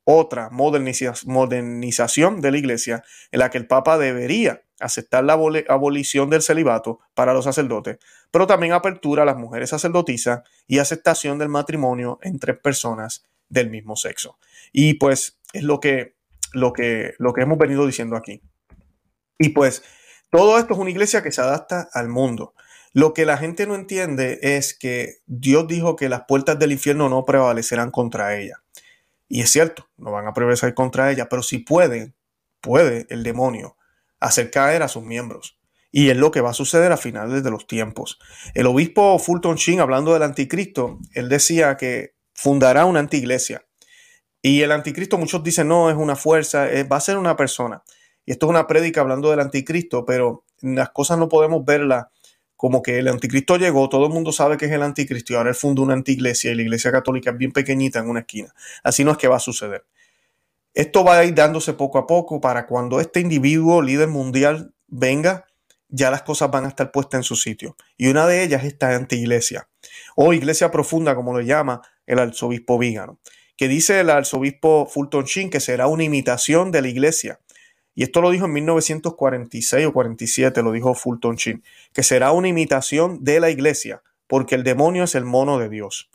otra 0.06 0.50
modernización 0.52 2.42
de 2.42 2.52
la 2.52 2.58
iglesia 2.58 3.04
en 3.32 3.40
la 3.40 3.50
que 3.50 3.58
el 3.58 3.68
Papa 3.68 3.98
debería 3.98 4.64
aceptar 4.80 5.24
la 5.24 5.34
abolición 5.70 6.30
del 6.30 6.42
celibato 6.42 7.00
para 7.14 7.34
los 7.34 7.46
sacerdotes, 7.46 8.00
pero 8.32 8.48
también 8.48 8.74
apertura 8.74 9.24
a 9.24 9.26
las 9.26 9.38
mujeres 9.38 9.70
sacerdotisas 9.70 10.42
y 10.68 10.80
aceptación 10.80 11.38
del 11.38 11.50
matrimonio 11.50 12.20
entre 12.22 12.54
personas 12.54 13.26
del 13.50 13.70
mismo 13.70 13.96
sexo. 13.96 14.38
Y 14.72 14.96
pues 14.96 15.40
es 15.54 15.64
lo 15.64 15.80
que, 15.80 16.16
lo 16.52 16.74
que, 16.74 17.14
lo 17.18 17.34
que 17.34 17.42
hemos 17.42 17.58
venido 17.58 17.86
diciendo 17.86 18.16
aquí. 18.16 18.42
Y 19.38 19.50
pues 19.50 19.84
todo 20.30 20.58
esto 20.58 20.74
es 20.74 20.80
una 20.80 20.90
iglesia 20.90 21.24
que 21.24 21.32
se 21.32 21.42
adapta 21.42 21.90
al 21.94 22.10
mundo. 22.10 22.54
Lo 22.92 23.14
que 23.14 23.26
la 23.26 23.38
gente 23.38 23.66
no 23.66 23.76
entiende 23.76 24.40
es 24.42 24.78
que 24.78 25.18
Dios 25.26 25.68
dijo 25.68 25.96
que 25.96 26.10
las 26.10 26.26
puertas 26.28 26.60
del 26.60 26.72
infierno 26.72 27.10
no 27.10 27.26
prevalecerán 27.26 27.92
contra 27.92 28.38
ella. 28.38 28.63
Y 29.28 29.42
es 29.42 29.52
cierto, 29.52 29.90
no 29.98 30.12
van 30.12 30.28
a 30.28 30.34
prevalecer 30.34 30.74
contra 30.74 31.12
ella, 31.12 31.28
pero 31.30 31.44
si 31.44 31.60
pueden, 31.60 32.16
puede 32.62 33.06
el 33.10 33.24
demonio 33.24 33.78
hacer 34.20 34.52
caer 34.52 34.84
a 34.84 34.88
sus 34.88 35.04
miembros. 35.04 35.60
Y 35.92 36.10
es 36.10 36.18
lo 36.18 36.32
que 36.32 36.42
va 36.42 36.52
a 36.52 36.56
suceder 36.56 36.92
a 36.92 36.98
finales 36.98 37.44
de 37.44 37.52
los 37.52 37.68
tiempos. 37.68 38.18
El 38.56 38.66
obispo 38.66 39.20
Fulton 39.20 39.56
Sheen, 39.56 39.80
hablando 39.80 40.14
del 40.14 40.24
anticristo, 40.24 41.00
él 41.14 41.30
decía 41.30 41.78
que 41.78 42.16
fundará 42.34 42.86
una 42.86 43.00
antiiglesia. 43.00 43.66
Y 44.42 44.62
el 44.62 44.72
anticristo, 44.72 45.18
muchos 45.18 45.44
dicen, 45.44 45.68
no, 45.68 45.90
es 45.90 45.96
una 45.96 46.16
fuerza, 46.16 46.68
va 46.92 46.98
a 46.98 47.02
ser 47.02 47.18
una 47.18 47.36
persona. 47.36 47.84
Y 48.26 48.32
esto 48.32 48.48
es 48.48 48.50
una 48.50 48.66
prédica 48.66 49.02
hablando 49.02 49.30
del 49.30 49.40
anticristo, 49.40 50.04
pero 50.06 50.46
las 50.62 50.90
cosas 50.90 51.18
no 51.18 51.30
podemos 51.30 51.64
verlas 51.64 52.08
como 52.64 52.82
que 52.82 52.98
el 52.98 53.10
anticristo 53.10 53.58
llegó, 53.58 53.90
todo 53.90 54.06
el 54.06 54.14
mundo 54.14 54.32
sabe 54.32 54.56
que 54.56 54.68
es 54.68 54.72
el 54.72 54.84
anticristo 54.84 55.34
y 55.34 55.36
ahora 55.36 55.50
él 55.50 55.56
funda 55.56 55.82
una 55.82 55.96
antiiglesia 55.96 56.50
y 56.50 56.56
la 56.56 56.62
iglesia 56.62 56.94
católica 56.94 57.32
es 57.32 57.38
bien 57.38 57.52
pequeñita 57.52 58.00
en 58.00 58.10
una 58.10 58.22
esquina. 58.22 58.56
Así 58.84 59.04
no 59.04 59.12
es 59.12 59.18
que 59.18 59.28
va 59.28 59.36
a 59.36 59.42
suceder. 59.42 59.86
Esto 60.74 61.04
va 61.04 61.18
a 61.18 61.26
ir 61.26 61.36
dándose 61.36 61.74
poco 61.74 61.98
a 61.98 62.08
poco 62.08 62.40
para 62.40 62.66
cuando 62.66 63.02
este 63.02 63.20
individuo 63.20 63.82
líder 63.82 64.08
mundial 64.08 64.74
venga, 64.88 65.46
ya 65.90 66.10
las 66.10 66.22
cosas 66.22 66.52
van 66.52 66.64
a 66.64 66.70
estar 66.70 66.90
puestas 66.94 67.18
en 67.18 67.24
su 67.24 67.36
sitio. 67.36 67.76
Y 67.98 68.08
una 68.08 68.26
de 68.28 68.44
ellas 68.44 68.64
es 68.64 68.72
esta 68.72 68.96
antiiglesia 68.96 69.68
o 70.16 70.32
iglesia 70.32 70.72
profunda, 70.72 71.16
como 71.16 71.34
lo 71.34 71.42
llama 71.42 71.82
el 72.06 72.18
arzobispo 72.18 72.78
Vígano, 72.78 73.20
que 73.58 73.68
dice 73.68 74.00
el 74.00 74.10
arzobispo 74.10 74.86
Fulton 74.86 75.26
Sheen 75.26 75.50
que 75.50 75.60
será 75.60 75.88
una 75.88 76.06
imitación 76.06 76.72
de 76.72 76.82
la 76.82 76.88
iglesia 76.88 77.42
y 77.96 78.04
esto 78.04 78.22
lo 78.22 78.32
dijo 78.32 78.46
en 78.46 78.54
1946 78.54 79.86
o 79.86 79.94
47, 79.94 80.64
lo 80.64 80.72
dijo 80.72 80.96
Fulton 80.96 81.36
Sheen, 81.36 81.64
que 81.94 82.04
será 82.04 82.32
una 82.32 82.48
imitación 82.48 83.24
de 83.24 83.40
la 83.40 83.52
iglesia, 83.52 84.02
porque 84.28 84.56
el 84.56 84.64
demonio 84.64 85.04
es 85.04 85.16
el 85.16 85.26
mono 85.26 85.60
de 85.60 85.70
Dios. 85.70 86.10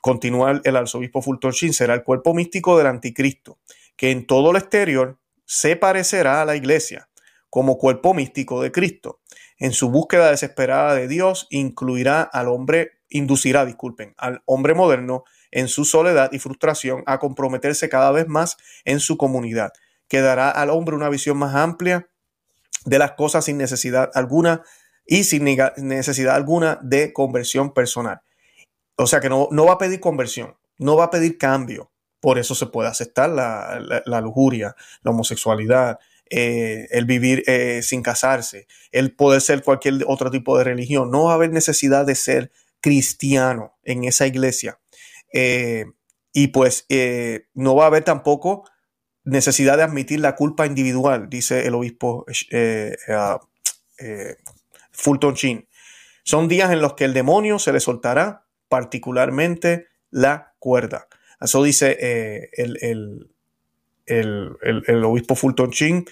Continúa 0.00 0.60
el 0.64 0.76
arzobispo 0.76 1.22
Fulton 1.22 1.52
Sheen, 1.52 1.72
será 1.72 1.94
el 1.94 2.02
cuerpo 2.02 2.34
místico 2.34 2.76
del 2.76 2.88
anticristo, 2.88 3.58
que 3.96 4.10
en 4.10 4.26
todo 4.26 4.50
el 4.50 4.58
exterior 4.58 5.18
se 5.46 5.76
parecerá 5.76 6.42
a 6.42 6.44
la 6.44 6.56
iglesia, 6.56 7.08
como 7.48 7.78
cuerpo 7.78 8.12
místico 8.12 8.60
de 8.60 8.72
Cristo. 8.72 9.20
En 9.58 9.72
su 9.72 9.90
búsqueda 9.90 10.30
desesperada 10.30 10.94
de 10.94 11.08
Dios, 11.08 11.46
incluirá 11.50 12.22
al 12.22 12.48
hombre, 12.48 12.92
inducirá, 13.08 13.64
disculpen, 13.64 14.14
al 14.18 14.42
hombre 14.44 14.74
moderno 14.74 15.24
en 15.52 15.68
su 15.68 15.84
soledad 15.84 16.32
y 16.32 16.38
frustración 16.38 17.02
a 17.06 17.18
comprometerse 17.18 17.88
cada 17.88 18.10
vez 18.10 18.26
más 18.26 18.56
en 18.84 19.00
su 19.00 19.16
comunidad 19.16 19.72
que 20.14 20.20
dará 20.20 20.48
al 20.48 20.70
hombre 20.70 20.94
una 20.94 21.08
visión 21.08 21.36
más 21.36 21.56
amplia 21.56 22.08
de 22.84 23.00
las 23.00 23.14
cosas 23.14 23.46
sin 23.46 23.58
necesidad 23.58 24.12
alguna 24.14 24.62
y 25.04 25.24
sin 25.24 25.44
necesidad 25.78 26.36
alguna 26.36 26.78
de 26.84 27.12
conversión 27.12 27.74
personal. 27.74 28.20
O 28.94 29.08
sea 29.08 29.18
que 29.18 29.28
no, 29.28 29.48
no 29.50 29.66
va 29.66 29.72
a 29.72 29.78
pedir 29.78 29.98
conversión, 29.98 30.56
no 30.78 30.94
va 30.94 31.06
a 31.06 31.10
pedir 31.10 31.36
cambio. 31.36 31.90
Por 32.20 32.38
eso 32.38 32.54
se 32.54 32.66
puede 32.66 32.88
aceptar 32.88 33.28
la, 33.28 34.20
lujuria, 34.20 34.76
la 35.02 35.10
homosexualidad, 35.10 35.98
eh, 36.30 36.86
el 36.92 37.06
vivir 37.06 37.42
eh, 37.48 37.82
sin 37.82 38.00
casarse, 38.00 38.68
el 38.92 39.16
poder 39.16 39.40
ser 39.40 39.64
cualquier 39.64 40.04
otro 40.06 40.30
tipo 40.30 40.56
de 40.56 40.62
religión. 40.62 41.10
No 41.10 41.24
va 41.24 41.32
a 41.32 41.34
haber 41.34 41.50
necesidad 41.50 42.06
de 42.06 42.14
ser 42.14 42.52
cristiano 42.80 43.74
en 43.82 44.04
esa 44.04 44.28
iglesia. 44.28 44.78
Eh, 45.32 45.86
y 46.32 46.48
pues 46.48 46.86
no 47.52 47.74
va 47.74 47.82
a 47.82 47.86
haber 47.88 48.04
tampoco 48.04 48.64
necesidad 49.24 49.78
de 49.78 49.82
admitir 49.82 50.20
la 50.20 50.36
culpa 50.36 50.66
individual, 50.66 51.28
dice 51.28 51.66
el 51.66 51.74
obispo 51.74 52.26
eh, 52.50 52.96
eh, 53.08 53.36
eh, 53.98 54.36
Fulton 54.92 55.34
Sheen. 55.34 55.66
Son 56.22 56.48
días 56.48 56.70
en 56.72 56.80
los 56.80 56.94
que 56.94 57.04
el 57.04 57.14
demonio 57.14 57.58
se 57.58 57.72
le 57.72 57.80
soltará 57.80 58.46
particularmente 58.68 59.88
la 60.10 60.54
cuerda. 60.58 61.08
Eso 61.40 61.62
dice 61.62 62.50
el, 62.52 63.28
el, 64.06 65.04
obispo 65.04 65.34
Fulton 65.34 65.70
Sheen. 65.70 66.06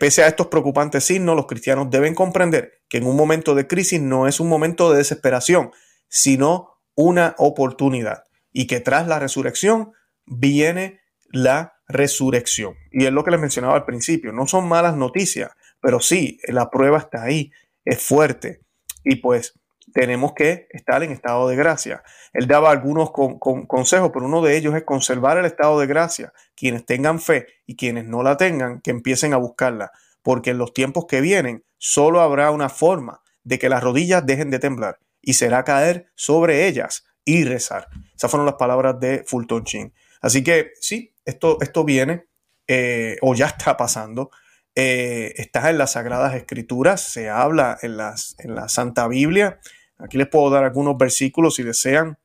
pese 0.00 0.24
a 0.24 0.26
estos 0.26 0.48
preocupantes 0.48 1.04
signos, 1.04 1.36
los 1.36 1.46
cristianos 1.46 1.90
deben 1.90 2.14
comprender 2.14 2.82
que 2.88 2.98
en 2.98 3.06
un 3.06 3.16
momento 3.16 3.54
de 3.54 3.68
crisis 3.68 4.00
no 4.00 4.26
es 4.26 4.40
un 4.40 4.48
momento 4.48 4.90
de 4.90 4.98
desesperación, 4.98 5.70
sino 6.08 6.80
una 6.96 7.34
oportunidad. 7.38 8.24
Y 8.52 8.66
que 8.66 8.80
tras 8.80 9.06
la 9.06 9.20
resurrección 9.20 9.92
viene 10.26 11.00
la 11.30 11.73
resurrección. 11.88 12.74
Y 12.90 13.06
es 13.06 13.12
lo 13.12 13.24
que 13.24 13.30
les 13.30 13.40
mencionaba 13.40 13.74
al 13.74 13.84
principio, 13.84 14.32
no 14.32 14.46
son 14.46 14.68
malas 14.68 14.96
noticias, 14.96 15.50
pero 15.80 16.00
sí, 16.00 16.38
la 16.48 16.70
prueba 16.70 16.98
está 16.98 17.22
ahí, 17.22 17.52
es 17.84 18.02
fuerte. 18.02 18.60
Y 19.04 19.16
pues 19.16 19.54
tenemos 19.92 20.32
que 20.32 20.66
estar 20.70 21.02
en 21.02 21.12
estado 21.12 21.48
de 21.48 21.56
gracia. 21.56 22.02
Él 22.32 22.46
daba 22.46 22.70
algunos 22.70 23.10
consejos, 23.12 24.10
pero 24.12 24.26
uno 24.26 24.42
de 24.42 24.56
ellos 24.56 24.74
es 24.74 24.84
conservar 24.84 25.38
el 25.38 25.44
estado 25.44 25.78
de 25.78 25.86
gracia. 25.86 26.32
Quienes 26.56 26.86
tengan 26.86 27.20
fe 27.20 27.46
y 27.66 27.76
quienes 27.76 28.06
no 28.06 28.22
la 28.22 28.36
tengan, 28.36 28.80
que 28.80 28.90
empiecen 28.90 29.34
a 29.34 29.38
buscarla, 29.38 29.92
porque 30.22 30.50
en 30.50 30.58
los 30.58 30.72
tiempos 30.72 31.06
que 31.06 31.20
vienen 31.20 31.64
solo 31.76 32.20
habrá 32.20 32.50
una 32.50 32.70
forma 32.70 33.20
de 33.42 33.58
que 33.58 33.68
las 33.68 33.82
rodillas 33.82 34.24
dejen 34.24 34.50
de 34.50 34.58
temblar 34.58 34.98
y 35.20 35.34
será 35.34 35.64
caer 35.64 36.10
sobre 36.14 36.66
ellas 36.66 37.04
y 37.24 37.44
rezar. 37.44 37.88
Esas 38.16 38.30
fueron 38.30 38.46
las 38.46 38.56
palabras 38.56 38.98
de 39.00 39.22
Fulton 39.26 39.64
Chin. 39.64 39.92
Así 40.24 40.42
que 40.42 40.72
sí, 40.80 41.12
esto, 41.26 41.58
esto 41.60 41.84
viene 41.84 42.24
eh, 42.66 43.18
o 43.20 43.34
ya 43.34 43.44
está 43.44 43.76
pasando. 43.76 44.30
Eh, 44.74 45.34
está 45.36 45.68
en 45.68 45.76
las 45.76 45.92
Sagradas 45.92 46.34
Escrituras, 46.34 47.02
se 47.02 47.28
habla 47.28 47.76
en, 47.82 47.98
en 48.38 48.54
la 48.54 48.68
Santa 48.70 49.06
Biblia. 49.06 49.60
Aquí 49.98 50.16
les 50.16 50.26
puedo 50.26 50.48
dar 50.48 50.64
algunos 50.64 50.96
versículos 50.96 51.56
si 51.56 51.62
desean 51.62 52.16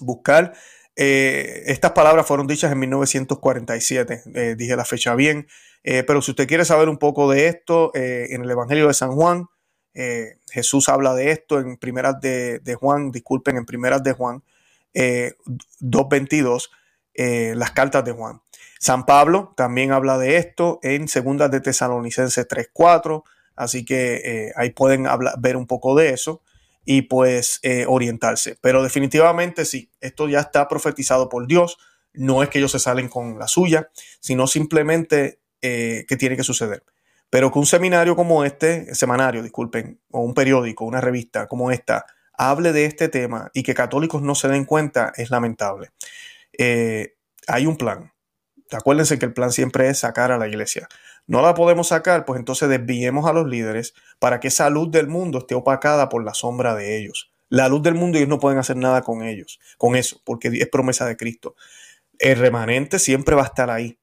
buscar. 0.00 0.54
Eh, 0.96 1.64
estas 1.66 1.92
palabras 1.92 2.26
fueron 2.26 2.46
dichas 2.46 2.72
en 2.72 2.78
1947, 2.78 4.56
dije 4.56 4.74
la 4.74 4.86
fecha 4.86 5.14
bien, 5.14 5.46
pero 5.82 6.22
si 6.22 6.30
usted 6.30 6.48
quiere 6.48 6.64
saber 6.64 6.88
un 6.88 6.96
poco 6.96 7.30
de 7.30 7.48
esto, 7.48 7.90
en 7.94 8.42
el 8.42 8.50
Evangelio 8.50 8.86
de 8.88 8.94
San 8.94 9.12
Juan, 9.12 9.46
Jesús 10.50 10.88
habla 10.88 11.14
de 11.14 11.32
esto 11.32 11.58
en 11.60 11.76
primeras 11.76 12.18
de, 12.20 12.60
de 12.60 12.74
Juan, 12.76 13.10
disculpen, 13.10 13.58
en 13.58 13.66
primeras 13.66 14.02
de 14.02 14.12
Juan 14.12 14.42
2.22 14.94 16.70
eh, 17.14 17.54
las 17.56 17.70
cartas 17.70 18.04
de 18.04 18.12
Juan. 18.12 18.40
San 18.78 19.06
Pablo 19.06 19.54
también 19.56 19.92
habla 19.92 20.18
de 20.18 20.36
esto 20.36 20.78
en 20.82 21.08
Segundas 21.08 21.50
de 21.50 21.60
Tesalonicenses 21.60 22.46
3.4, 22.46 23.22
así 23.56 23.84
que 23.84 24.16
eh, 24.16 24.52
ahí 24.56 24.70
pueden 24.70 25.06
ver 25.38 25.56
un 25.56 25.66
poco 25.66 25.94
de 25.94 26.10
eso 26.10 26.42
y 26.84 27.02
pues 27.02 27.60
eh, 27.62 27.86
orientarse. 27.88 28.58
Pero 28.60 28.82
definitivamente 28.82 29.64
sí, 29.64 29.90
esto 30.00 30.28
ya 30.28 30.40
está 30.40 30.68
profetizado 30.68 31.28
por 31.28 31.46
Dios, 31.46 31.78
no 32.12 32.42
es 32.42 32.48
que 32.48 32.58
ellos 32.58 32.72
se 32.72 32.78
salen 32.78 33.08
con 33.08 33.38
la 33.38 33.48
suya, 33.48 33.90
sino 34.20 34.46
simplemente 34.46 35.40
que 35.60 36.16
tiene 36.18 36.36
que 36.36 36.42
suceder. 36.42 36.84
Pero 37.30 37.50
que 37.50 37.58
un 37.58 37.64
seminario 37.64 38.14
como 38.14 38.44
este, 38.44 38.94
semanario, 38.94 39.42
disculpen, 39.42 39.98
o 40.10 40.20
un 40.20 40.34
periódico, 40.34 40.84
una 40.84 41.00
revista 41.00 41.46
como 41.48 41.70
esta, 41.70 42.04
hable 42.36 42.72
de 42.72 42.84
este 42.84 43.08
tema 43.08 43.50
y 43.54 43.62
que 43.62 43.74
católicos 43.74 44.22
no 44.22 44.34
se 44.34 44.48
den 44.48 44.64
cuenta 44.64 45.12
es 45.16 45.30
lamentable. 45.30 45.90
Eh, 46.58 47.16
hay 47.46 47.66
un 47.66 47.76
plan. 47.76 48.12
Acuérdense 48.70 49.18
que 49.18 49.26
el 49.26 49.32
plan 49.32 49.52
siempre 49.52 49.88
es 49.88 49.98
sacar 49.98 50.32
a 50.32 50.38
la 50.38 50.48
iglesia. 50.48 50.88
No 51.26 51.42
la 51.42 51.54
podemos 51.54 51.88
sacar, 51.88 52.24
pues 52.24 52.38
entonces 52.38 52.68
desviemos 52.68 53.26
a 53.26 53.32
los 53.32 53.46
líderes 53.46 53.94
para 54.18 54.40
que 54.40 54.48
esa 54.48 54.68
luz 54.70 54.90
del 54.90 55.08
mundo 55.08 55.38
esté 55.38 55.54
opacada 55.54 56.08
por 56.08 56.24
la 56.24 56.34
sombra 56.34 56.74
de 56.74 56.98
ellos. 56.98 57.32
La 57.48 57.68
luz 57.68 57.82
del 57.82 57.94
mundo 57.94 58.18
ellos 58.18 58.28
no 58.28 58.40
pueden 58.40 58.58
hacer 58.58 58.76
nada 58.76 59.02
con 59.02 59.22
ellos, 59.22 59.60
con 59.78 59.96
eso, 59.96 60.20
porque 60.24 60.48
es 60.48 60.68
promesa 60.68 61.06
de 61.06 61.16
Cristo. 61.16 61.54
El 62.18 62.38
remanente 62.38 62.98
siempre 62.98 63.34
va 63.36 63.42
a 63.42 63.46
estar 63.46 63.70
ahí, 63.70 63.98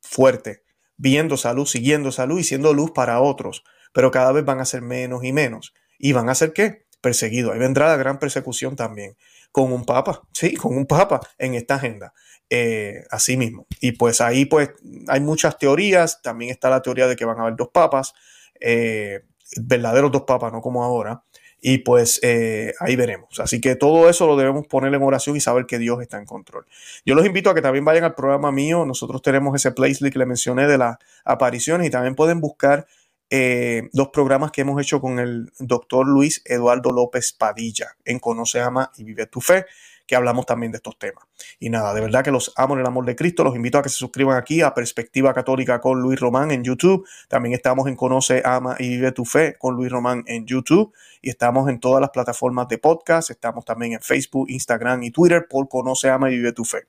fuerte, 0.00 0.62
viendo 0.96 1.36
salud, 1.36 1.66
siguiendo 1.66 2.10
salud 2.10 2.38
y 2.38 2.44
siendo 2.44 2.72
luz 2.72 2.92
para 2.92 3.20
otros, 3.20 3.64
pero 3.92 4.10
cada 4.10 4.32
vez 4.32 4.44
van 4.44 4.60
a 4.60 4.64
ser 4.64 4.82
menos 4.82 5.24
y 5.24 5.32
menos. 5.32 5.74
¿Y 5.98 6.12
van 6.12 6.28
a 6.28 6.34
ser 6.34 6.52
qué? 6.52 6.86
Perseguidos. 7.00 7.52
Ahí 7.52 7.58
vendrá 7.58 7.88
la 7.88 7.96
gran 7.96 8.18
persecución 8.18 8.76
también 8.76 9.16
con 9.56 9.72
un 9.72 9.86
papa, 9.86 10.20
sí, 10.32 10.54
con 10.54 10.76
un 10.76 10.84
papa 10.84 11.18
en 11.38 11.54
esta 11.54 11.76
agenda. 11.76 12.12
Eh, 12.50 13.04
así 13.10 13.38
mismo. 13.38 13.66
Y 13.80 13.92
pues 13.92 14.20
ahí 14.20 14.44
pues 14.44 14.68
hay 15.08 15.20
muchas 15.20 15.56
teorías, 15.56 16.20
también 16.20 16.50
está 16.50 16.68
la 16.68 16.82
teoría 16.82 17.06
de 17.06 17.16
que 17.16 17.24
van 17.24 17.38
a 17.38 17.40
haber 17.40 17.56
dos 17.56 17.68
papas, 17.72 18.12
eh, 18.60 19.22
verdaderos 19.58 20.12
dos 20.12 20.24
papas, 20.24 20.52
no 20.52 20.60
como 20.60 20.84
ahora. 20.84 21.22
Y 21.58 21.78
pues 21.78 22.20
eh, 22.22 22.74
ahí 22.80 22.96
veremos. 22.96 23.40
Así 23.40 23.58
que 23.58 23.76
todo 23.76 24.10
eso 24.10 24.26
lo 24.26 24.36
debemos 24.36 24.66
poner 24.66 24.92
en 24.92 25.02
oración 25.02 25.36
y 25.36 25.40
saber 25.40 25.64
que 25.64 25.78
Dios 25.78 26.02
está 26.02 26.18
en 26.18 26.26
control. 26.26 26.66
Yo 27.06 27.14
los 27.14 27.24
invito 27.24 27.48
a 27.48 27.54
que 27.54 27.62
también 27.62 27.86
vayan 27.86 28.04
al 28.04 28.14
programa 28.14 28.52
mío. 28.52 28.84
Nosotros 28.84 29.22
tenemos 29.22 29.56
ese 29.56 29.72
playlist 29.72 30.02
que 30.12 30.18
le 30.18 30.26
mencioné 30.26 30.66
de 30.66 30.76
las 30.76 30.98
apariciones 31.24 31.86
y 31.86 31.90
también 31.90 32.14
pueden 32.14 32.42
buscar 32.42 32.86
eh, 33.30 33.88
los 33.92 34.08
programas 34.08 34.52
que 34.52 34.60
hemos 34.62 34.80
hecho 34.80 35.00
con 35.00 35.18
el 35.18 35.52
doctor 35.58 36.06
Luis 36.06 36.42
Eduardo 36.44 36.90
López 36.90 37.32
Padilla 37.32 37.96
en 38.04 38.18
Conoce, 38.18 38.60
Ama 38.60 38.92
y 38.96 39.04
Vive 39.04 39.26
tu 39.26 39.40
Fe 39.40 39.66
que 40.06 40.14
hablamos 40.14 40.46
también 40.46 40.72
de 40.72 40.76
estos 40.76 40.98
temas. 40.98 41.24
Y 41.58 41.68
nada, 41.68 41.92
de 41.92 42.00
verdad 42.00 42.22
que 42.22 42.30
los 42.30 42.52
amo 42.56 42.74
en 42.74 42.80
el 42.80 42.86
amor 42.86 43.04
de 43.04 43.16
Cristo. 43.16 43.42
Los 43.42 43.56
invito 43.56 43.78
a 43.78 43.82
que 43.82 43.88
se 43.88 43.96
suscriban 43.96 44.36
aquí 44.36 44.62
a 44.62 44.72
Perspectiva 44.72 45.34
Católica 45.34 45.80
con 45.80 46.00
Luis 46.00 46.20
Román 46.20 46.52
en 46.52 46.62
YouTube. 46.62 47.06
También 47.28 47.54
estamos 47.54 47.88
en 47.88 47.96
Conoce, 47.96 48.40
Ama 48.44 48.76
y 48.78 48.88
Vive 48.88 49.12
tu 49.12 49.24
Fe 49.24 49.56
con 49.58 49.74
Luis 49.74 49.90
Román 49.90 50.22
en 50.26 50.46
YouTube. 50.46 50.92
Y 51.20 51.30
estamos 51.30 51.68
en 51.68 51.80
todas 51.80 52.00
las 52.00 52.10
plataformas 52.10 52.68
de 52.68 52.78
podcast. 52.78 53.30
Estamos 53.30 53.64
también 53.64 53.94
en 53.94 54.00
Facebook, 54.00 54.48
Instagram 54.48 55.02
y 55.02 55.10
Twitter 55.10 55.46
por 55.48 55.68
Conoce, 55.68 56.08
Ama 56.08 56.30
y 56.30 56.36
Vive 56.36 56.52
tu 56.52 56.64
Fe. 56.64 56.86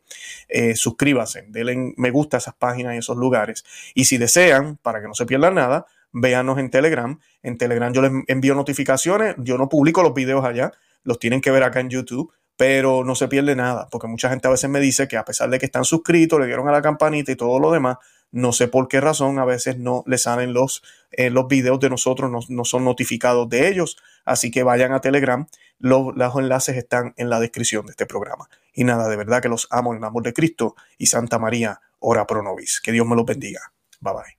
Eh, 0.48 0.76
suscríbanse, 0.76 1.46
denle 1.50 1.94
me 1.98 2.12
gusta 2.12 2.38
a 2.38 2.40
esas 2.40 2.54
páginas 2.54 2.96
y 2.96 3.00
esos 3.00 3.18
lugares. 3.18 3.66
Y 3.96 4.06
si 4.06 4.18
desean, 4.18 4.78
para 4.78 5.02
que 5.02 5.08
no 5.08 5.16
se 5.16 5.26
pierdan 5.26 5.56
nada, 5.56 5.88
véanos 6.12 6.58
en 6.60 6.70
Telegram. 6.70 7.20
En 7.44 7.58
Telegram 7.58 7.94
yo 7.94 8.02
les 8.02 8.12
envío 8.28 8.56
notificaciones. 8.56 9.36
Yo 9.38 9.58
no 9.58 9.70
publico 9.70 10.04
los 10.04 10.14
videos 10.14 10.46
allá. 10.46 10.72
Los 11.04 11.20
tienen 11.20 11.42
que 11.42 11.52
ver 11.52 11.64
acá 11.64 11.80
en 11.80 11.90
YouTube 11.90 12.34
pero 12.58 13.04
no 13.04 13.16
se 13.16 13.28
pierde 13.28 13.56
nada, 13.56 13.88
porque 13.90 14.08
mucha 14.08 14.30
gente 14.30 14.48
a 14.48 14.52
veces 14.52 14.70
me 14.70 14.80
dice 14.80 15.08
que 15.08 15.16
a 15.16 15.24
pesar 15.24 15.50
de 15.50 15.60
que 15.60 15.68
están 15.68 15.86
suscritos, 15.86 16.40
le 16.40 16.48
dieron 16.48 16.68
a 16.68 16.72
la 16.72 16.82
campanita 16.82 17.32
y 17.32 17.36
todo 17.36 17.60
lo 17.60 17.72
demás, 17.72 17.98
no 18.32 18.52
sé 18.52 18.68
por 18.68 18.88
qué 18.88 19.00
razón 19.00 19.40
a 19.40 19.46
veces 19.46 19.78
no 19.78 20.04
les 20.08 20.24
salen 20.24 20.54
los, 20.54 20.84
eh, 21.12 21.30
los 21.30 21.48
videos 21.48 21.80
de 21.80 21.90
nosotros, 21.90 22.50
no, 22.50 22.66
son 22.66 22.84
notificados 22.84 23.48
de 23.48 23.70
ellos, 23.70 23.98
así 24.26 24.52
que 24.52 24.64
vayan 24.64 24.92
a 24.92 25.02
Telegram, 25.02 25.48
los, 25.78 26.16
los 26.16 26.36
enlaces 26.36 26.76
están 26.76 27.14
en 27.16 27.30
la 27.30 27.40
descripción 27.40 27.86
de 27.86 27.92
este 27.92 28.08
programa. 28.08 28.50
Y 28.74 28.84
nada, 28.84 29.08
de 29.08 29.16
verdad 29.16 29.42
que 29.42 29.50
los 29.50 29.68
amo 29.70 29.94
en 29.94 30.00
el 30.00 30.04
amor 30.04 30.24
de 30.24 30.34
Cristo 30.34 30.76
y 30.98 31.06
Santa 31.06 31.40
María, 31.40 31.80
ora 32.00 32.26
pro 32.26 32.42
nobis. 32.42 32.82
Que 32.82 32.92
Dios 32.92 33.08
me 33.08 33.16
los 33.16 33.26
bendiga. 33.26 33.72
Bye 34.02 34.14
bye. 34.14 34.37